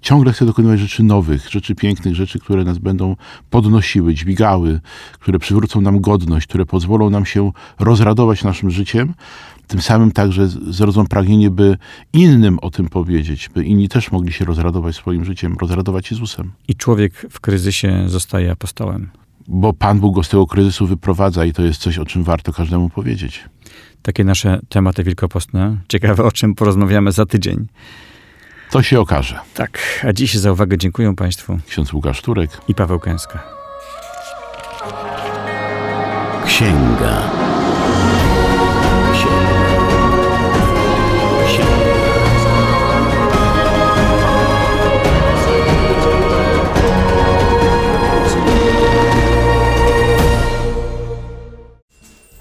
ciągle 0.00 0.32
chce 0.32 0.46
dokonywać 0.46 0.80
rzeczy 0.80 1.02
nowych, 1.02 1.48
rzeczy 1.50 1.74
pięknych, 1.74 2.14
rzeczy, 2.14 2.38
które 2.38 2.64
nas 2.64 2.78
będą 2.78 3.16
podnosiły, 3.50 4.14
dźwigały, 4.14 4.80
które 5.20 5.38
przywrócą 5.38 5.80
nam 5.80 6.00
godność, 6.00 6.46
które 6.46 6.66
pozwolą 6.66 7.10
nam 7.10 7.26
się 7.26 7.52
rozradować 7.78 8.44
naszym 8.44 8.70
życiem, 8.70 9.14
tym 9.66 9.82
samym 9.82 10.12
także 10.12 10.48
zrodzą 10.48 11.06
pragnienie, 11.06 11.50
by 11.50 11.78
innym 12.12 12.58
o 12.58 12.70
tym 12.70 12.88
powiedzieć, 12.88 13.50
by 13.54 13.64
inni 13.64 13.88
też 13.88 14.12
mogli 14.12 14.32
się 14.32 14.44
rozradować 14.44 14.96
swoim 14.96 15.24
życiem, 15.24 15.56
rozradować 15.60 16.10
Jezusem. 16.10 16.52
I 16.68 16.74
człowiek 16.74 17.26
w 17.30 17.40
kryzysie 17.40 18.04
zostaje 18.06 18.50
apostołem. 18.50 19.10
Bo 19.48 19.72
Pan 19.72 20.00
Bóg 20.00 20.14
go 20.14 20.22
z 20.22 20.28
tego 20.28 20.46
kryzysu 20.46 20.86
wyprowadza 20.86 21.44
i 21.44 21.52
to 21.52 21.62
jest 21.62 21.80
coś, 21.80 21.98
o 21.98 22.04
czym 22.04 22.24
warto 22.24 22.52
każdemu 22.52 22.90
powiedzieć. 22.90 23.44
Takie 24.02 24.24
nasze 24.24 24.60
tematy 24.68 25.04
wielkopostne. 25.04 25.76
Ciekawe, 25.88 26.24
o 26.24 26.32
czym 26.32 26.54
porozmawiamy 26.54 27.12
za 27.12 27.26
tydzień. 27.26 27.66
To 28.70 28.82
się 28.82 29.00
okaże. 29.00 29.38
Tak, 29.54 30.04
a 30.08 30.12
dziś 30.12 30.34
za 30.34 30.52
uwagę 30.52 30.78
dziękuję 30.78 31.14
Państwu 31.14 31.58
Ksiądz 31.68 31.92
Łukasz 31.92 32.22
Turek. 32.22 32.50
i 32.68 32.74
Paweł 32.74 33.00
Kęska. 33.00 33.42
Księga. 36.46 36.46
Księga. 36.46 37.75